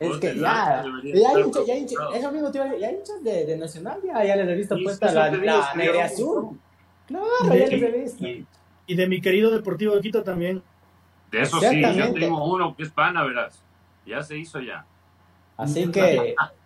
[0.00, 3.56] Es que ya, ya hay hinchas, ya hinchas, eso mismo te ya hinchas de, de
[3.56, 6.58] Nacional, ya, ya les he visto puesta la, la negra azul.
[7.06, 8.26] Claro, ya les he visto.
[8.86, 10.62] Y, de mi querido Deportivo de Quito también.
[11.30, 13.62] De eso sí, yo tengo uno que es pana, verás.
[14.06, 14.86] Ya se hizo ya.
[15.56, 16.34] Así que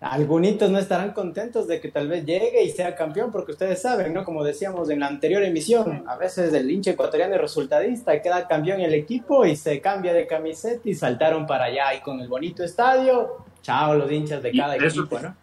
[0.00, 4.14] algunos no estarán contentos de que tal vez llegue y sea campeón, porque ustedes saben,
[4.14, 4.24] ¿no?
[4.24, 8.80] Como decíamos en la anterior emisión, a veces el hincha ecuatoriano es resultadista, queda campeón
[8.80, 12.28] en el equipo y se cambia de camiseta y saltaron para allá y con el
[12.28, 15.36] bonito estadio, chao los hinchas de cada equipo, ¿no?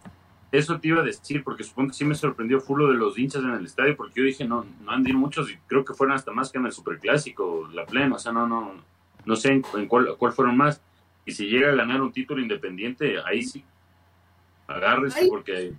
[0.51, 3.43] Eso te iba a decir, porque supongo que sí me sorprendió full de los hinchas
[3.43, 6.15] en el estadio, porque yo dije, no, no han ido muchos y creo que fueron
[6.15, 8.71] hasta más que en el Superclásico, la plena, o sea, no, no,
[9.25, 10.81] no sé en, cuál, fueron más.
[11.25, 13.63] Y si llega a ganar un título independiente, ahí sí,
[14.67, 15.73] agárrese porque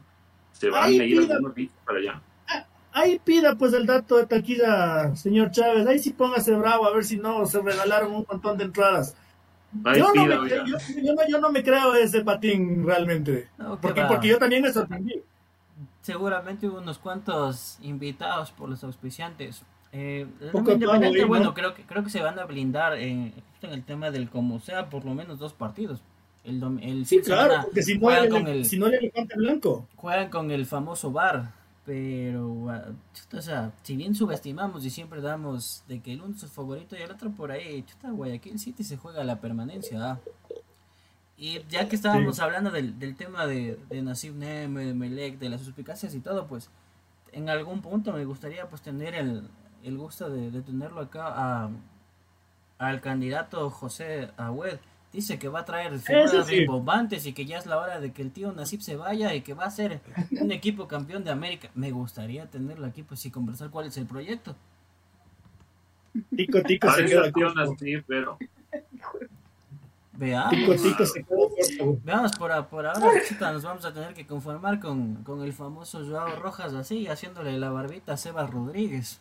[0.53, 2.22] se van a ir algunos para allá.
[2.49, 5.86] Ah, ahí pida pues el dato de taquilla, señor Chávez.
[5.86, 9.16] Ahí sí póngase bravo a ver si no se regalaron un montón de entradas.
[9.95, 13.49] Yo no, me, yo, no, me, creo ese patín realmente.
[13.82, 15.22] porque, porque yo también me sorprendí.
[16.01, 19.62] Seguramente hubo unos cuantos invitados por los auspiciantes.
[19.93, 24.11] Eh, independiente, bueno, creo que creo que se van a blindar en, en el tema
[24.11, 26.01] del como sea, por lo menos dos partidos.
[26.49, 29.86] El, el sí, claro, porque si no, con el, si no le blanco.
[29.96, 31.53] Juegan con el famoso bar,
[31.84, 32.86] pero, ah,
[33.36, 36.96] o sea, si bien subestimamos y siempre damos de que el uno es su favorito
[36.96, 40.12] y el otro por ahí, chuta, Guayaquil City se juega la permanencia.
[40.12, 40.20] ¿ah?
[41.36, 45.51] Y ya que estábamos hablando del, del, tema de, de Nasib Neme, de Melec, de
[45.51, 46.70] las suspicacias y todo, pues
[47.32, 49.49] en algún punto me gustaría pues tener el,
[49.84, 51.70] el gusto de, de tenerlo acá a,
[52.78, 54.78] al candidato José Agüed
[55.13, 56.57] dice que va a traer figuras sí.
[56.57, 59.43] rimbombantes y que ya es la hora de que el tío Nasip se vaya y
[59.43, 60.01] que va a ser
[60.31, 61.71] un equipo campeón de América.
[61.75, 64.55] Me gustaría tenerlo aquí pues y conversar cuál es el proyecto.
[66.35, 68.39] Tico Tico se queda Nasip, pero
[70.19, 70.51] Veamos.
[70.51, 71.25] Tico, tico se
[72.03, 73.13] Veamos, por, por ahora
[73.53, 77.71] nos vamos a tener que conformar con, con el famoso Joao Rojas así, haciéndole la
[77.71, 79.21] barbita a Sebas Rodríguez.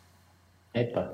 [0.74, 1.14] Epa.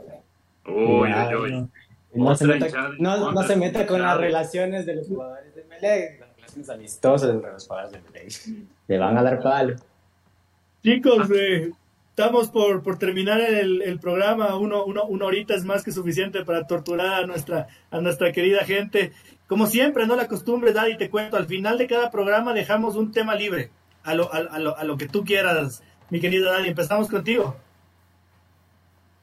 [0.66, 1.70] Uy, uy, uy.
[2.14, 2.68] No se, meta,
[3.00, 7.30] no, no se meta con las relaciones de los jugadores de Melec, las relaciones amistosas
[7.30, 8.68] de los jugadores de Melec.
[8.88, 9.76] Le van a dar palo.
[10.84, 11.72] Chicos, eh,
[12.10, 14.56] estamos por, por terminar el, el programa.
[14.56, 18.64] Uno, uno, una horita es más que suficiente para torturar a nuestra, a nuestra querida
[18.64, 19.12] gente.
[19.48, 23.12] Como siempre, no la costumbre, Daddy, te cuento, al final de cada programa dejamos un
[23.12, 23.72] tema libre,
[24.04, 26.70] a lo, a, a lo, a lo que tú quieras, mi querido Daddy.
[26.70, 27.56] Empezamos contigo.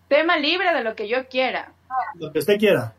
[0.08, 1.72] Tema libre de lo que yo quiera.
[2.14, 2.94] Lo que usted quiera.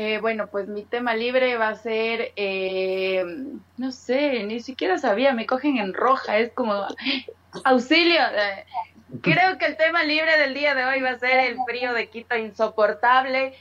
[0.00, 3.24] Eh, bueno, pues mi tema libre va a ser, eh,
[3.78, 6.86] no sé, ni siquiera sabía, me cogen en roja, es como
[7.64, 8.20] auxilio.
[8.20, 8.64] Eh,
[9.22, 12.08] creo que el tema libre del día de hoy va a ser el frío de
[12.10, 13.54] Quito insoportable,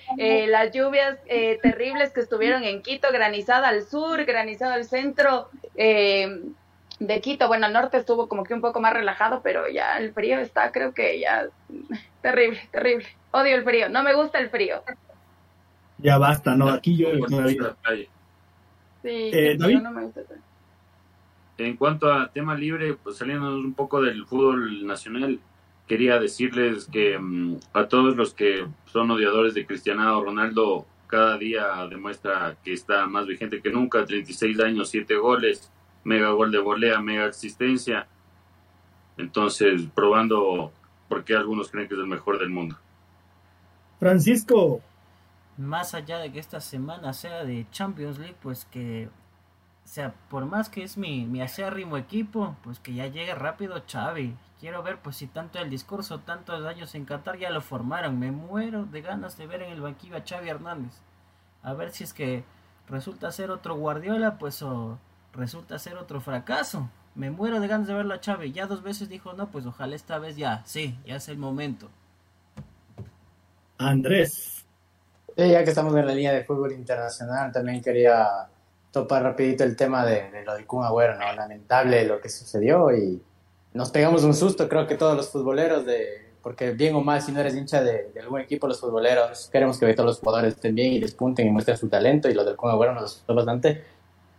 [0.48, 1.18] las lluvias
[1.64, 7.48] terribles que estuvieron en Quito, granizada al sur, granizada al centro de Quito.
[7.48, 10.72] Bueno, al norte estuvo como que un poco más relajado, pero ya el frío está,
[10.72, 11.48] creo que ya
[12.28, 13.08] terrible, terrible.
[13.32, 14.84] Odio el frío, no me gusta el frío.
[15.98, 17.10] Ya basta, no, aquí yo
[19.02, 20.22] Sí, eh, no me gusta.
[21.58, 25.40] En cuanto a tema libre, pues saliendo un poco del fútbol nacional,
[25.88, 31.88] quería decirles que mm, a todos los que son odiadores de Cristiano Ronaldo, cada día
[31.90, 35.72] demuestra que está más vigente que nunca, 36 años, 7 goles,
[36.04, 38.08] mega gol de volea, mega existencia.
[39.18, 40.74] Entonces, probando
[41.08, 42.78] por qué algunos creen que es el mejor del mundo.
[44.00, 44.82] Francisco.
[45.58, 50.46] Más allá de que esta semana sea de Champions League, pues que, o sea, por
[50.46, 54.36] más que es mi, mi acérrimo equipo, pues que ya llegue rápido Xavi.
[54.60, 58.20] Quiero ver, pues si tanto el discurso, tantos años en Qatar ya lo formaron.
[58.20, 60.94] Me muero de ganas de ver en el banquillo a Xavi Hernández.
[61.64, 62.44] A ver si es que
[62.88, 65.00] resulta ser otro Guardiola, pues o
[65.34, 66.90] resulta ser otro fracaso.
[67.18, 68.52] Me muero de ganas de verlo a Xavi.
[68.52, 71.90] Ya dos veces dijo, no, pues ojalá esta vez ya, sí, ya es el momento.
[73.80, 74.64] Andrés.
[75.36, 78.48] ya que estamos en la línea de fútbol internacional, también quería
[78.92, 81.34] topar rapidito el tema de, lo de Kun Agüero, ¿no?
[81.34, 83.20] Lamentable lo que sucedió y
[83.74, 87.32] nos pegamos un susto, creo que todos los futboleros de, porque bien o mal, si
[87.32, 90.94] no eres hincha de, algún equipo, los futboleros, queremos que todos los jugadores estén bien
[90.94, 93.97] y despunten y muestren su talento y lo del Kun Agüero nos asustó bastante.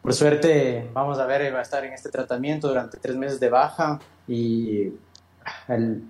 [0.09, 3.51] Por suerte, vamos a ver, va a estar en este tratamiento durante tres meses de
[3.51, 4.91] baja y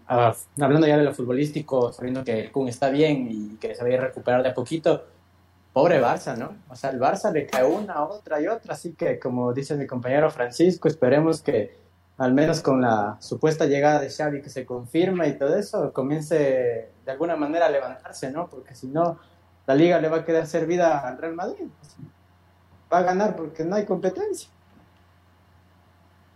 [0.07, 3.83] Ah, hablando ya de lo futbolístico, sabiendo que el Kun está bien y que se
[3.83, 5.05] va a recuperar de a poquito,
[5.73, 6.55] pobre Barça, ¿no?
[6.69, 9.89] O sea, el Barça le cae una, otra y otra, así que como dice mi
[9.89, 11.77] compañero Francisco, esperemos que
[12.19, 16.91] al menos con la supuesta llegada de Xavi que se confirma y todo eso, comience
[17.05, 18.49] de alguna manera a levantarse, ¿no?
[18.49, 19.19] Porque si no,
[19.67, 21.67] la liga le va a quedar servida al Real Madrid.
[22.93, 24.49] Va a ganar porque no hay competencia.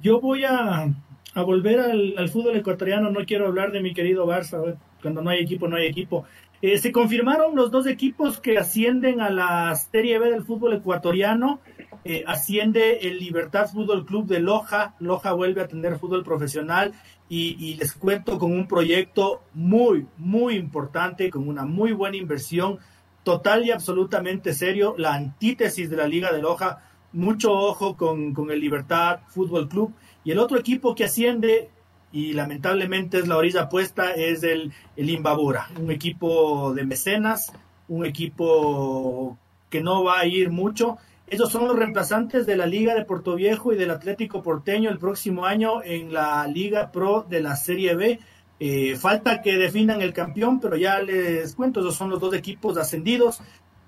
[0.00, 0.92] Yo voy a
[1.34, 5.40] a volver al, fútbol ecuatoriano, no quiero hablar de mi querido Barça, cuando no hay
[5.40, 6.24] equipo, no hay equipo.
[6.60, 11.60] Eh, se confirmaron los dos equipos que ascienden a la Serie B del fútbol ecuatoriano.
[12.04, 14.94] Eh, asciende el Libertad Fútbol Club de Loja.
[15.00, 16.92] Loja vuelve a tener fútbol profesional
[17.28, 22.78] y, les cuento con un proyecto muy, muy importante, con una muy buena inversión,
[23.22, 24.94] total y absolutamente serio.
[24.98, 26.82] La antítesis de la Liga de Loja.
[27.12, 29.92] Mucho ojo con, con el Libertad Fútbol Club
[30.24, 31.68] y el otro equipo que asciende,
[32.10, 37.52] y lamentablemente es la orilla puesta, es el, el Imbabura, un equipo de mecenas,
[37.88, 39.36] un equipo
[39.68, 40.96] que no va a ir mucho.
[41.26, 44.98] Esos son los reemplazantes de la Liga de Puerto Viejo y del Atlético Porteño el
[44.98, 48.20] próximo año en la Liga Pro de la Serie B.
[48.60, 52.76] Eh, falta que definan el campeón, pero ya les cuento, esos son los dos equipos
[52.76, 53.40] ascendidos.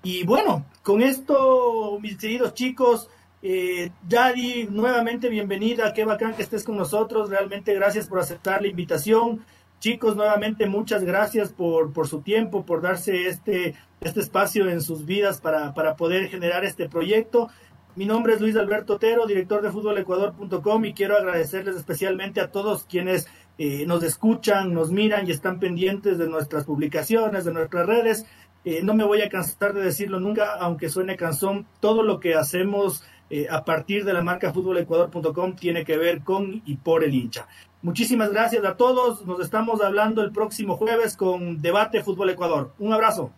[0.03, 3.09] Y bueno, con esto, mis queridos chicos,
[3.41, 8.67] eh, Yadi, nuevamente bienvenida, qué bacán que estés con nosotros, realmente gracias por aceptar la
[8.67, 9.45] invitación.
[9.79, 15.05] Chicos, nuevamente muchas gracias por, por su tiempo, por darse este, este espacio en sus
[15.05, 17.49] vidas para, para poder generar este proyecto.
[17.95, 22.85] Mi nombre es Luis Alberto Otero, director de fútbolecuador.com y quiero agradecerles especialmente a todos
[22.85, 28.25] quienes eh, nos escuchan, nos miran y están pendientes de nuestras publicaciones, de nuestras redes.
[28.65, 32.35] Eh, no me voy a cansar de decirlo nunca, aunque suene cansón, todo lo que
[32.35, 37.13] hacemos eh, a partir de la marca fútbolecuador.com tiene que ver con y por el
[37.13, 37.47] hincha.
[37.81, 39.25] Muchísimas gracias a todos.
[39.25, 42.73] Nos estamos hablando el próximo jueves con Debate Fútbol Ecuador.
[42.79, 43.31] Un abrazo.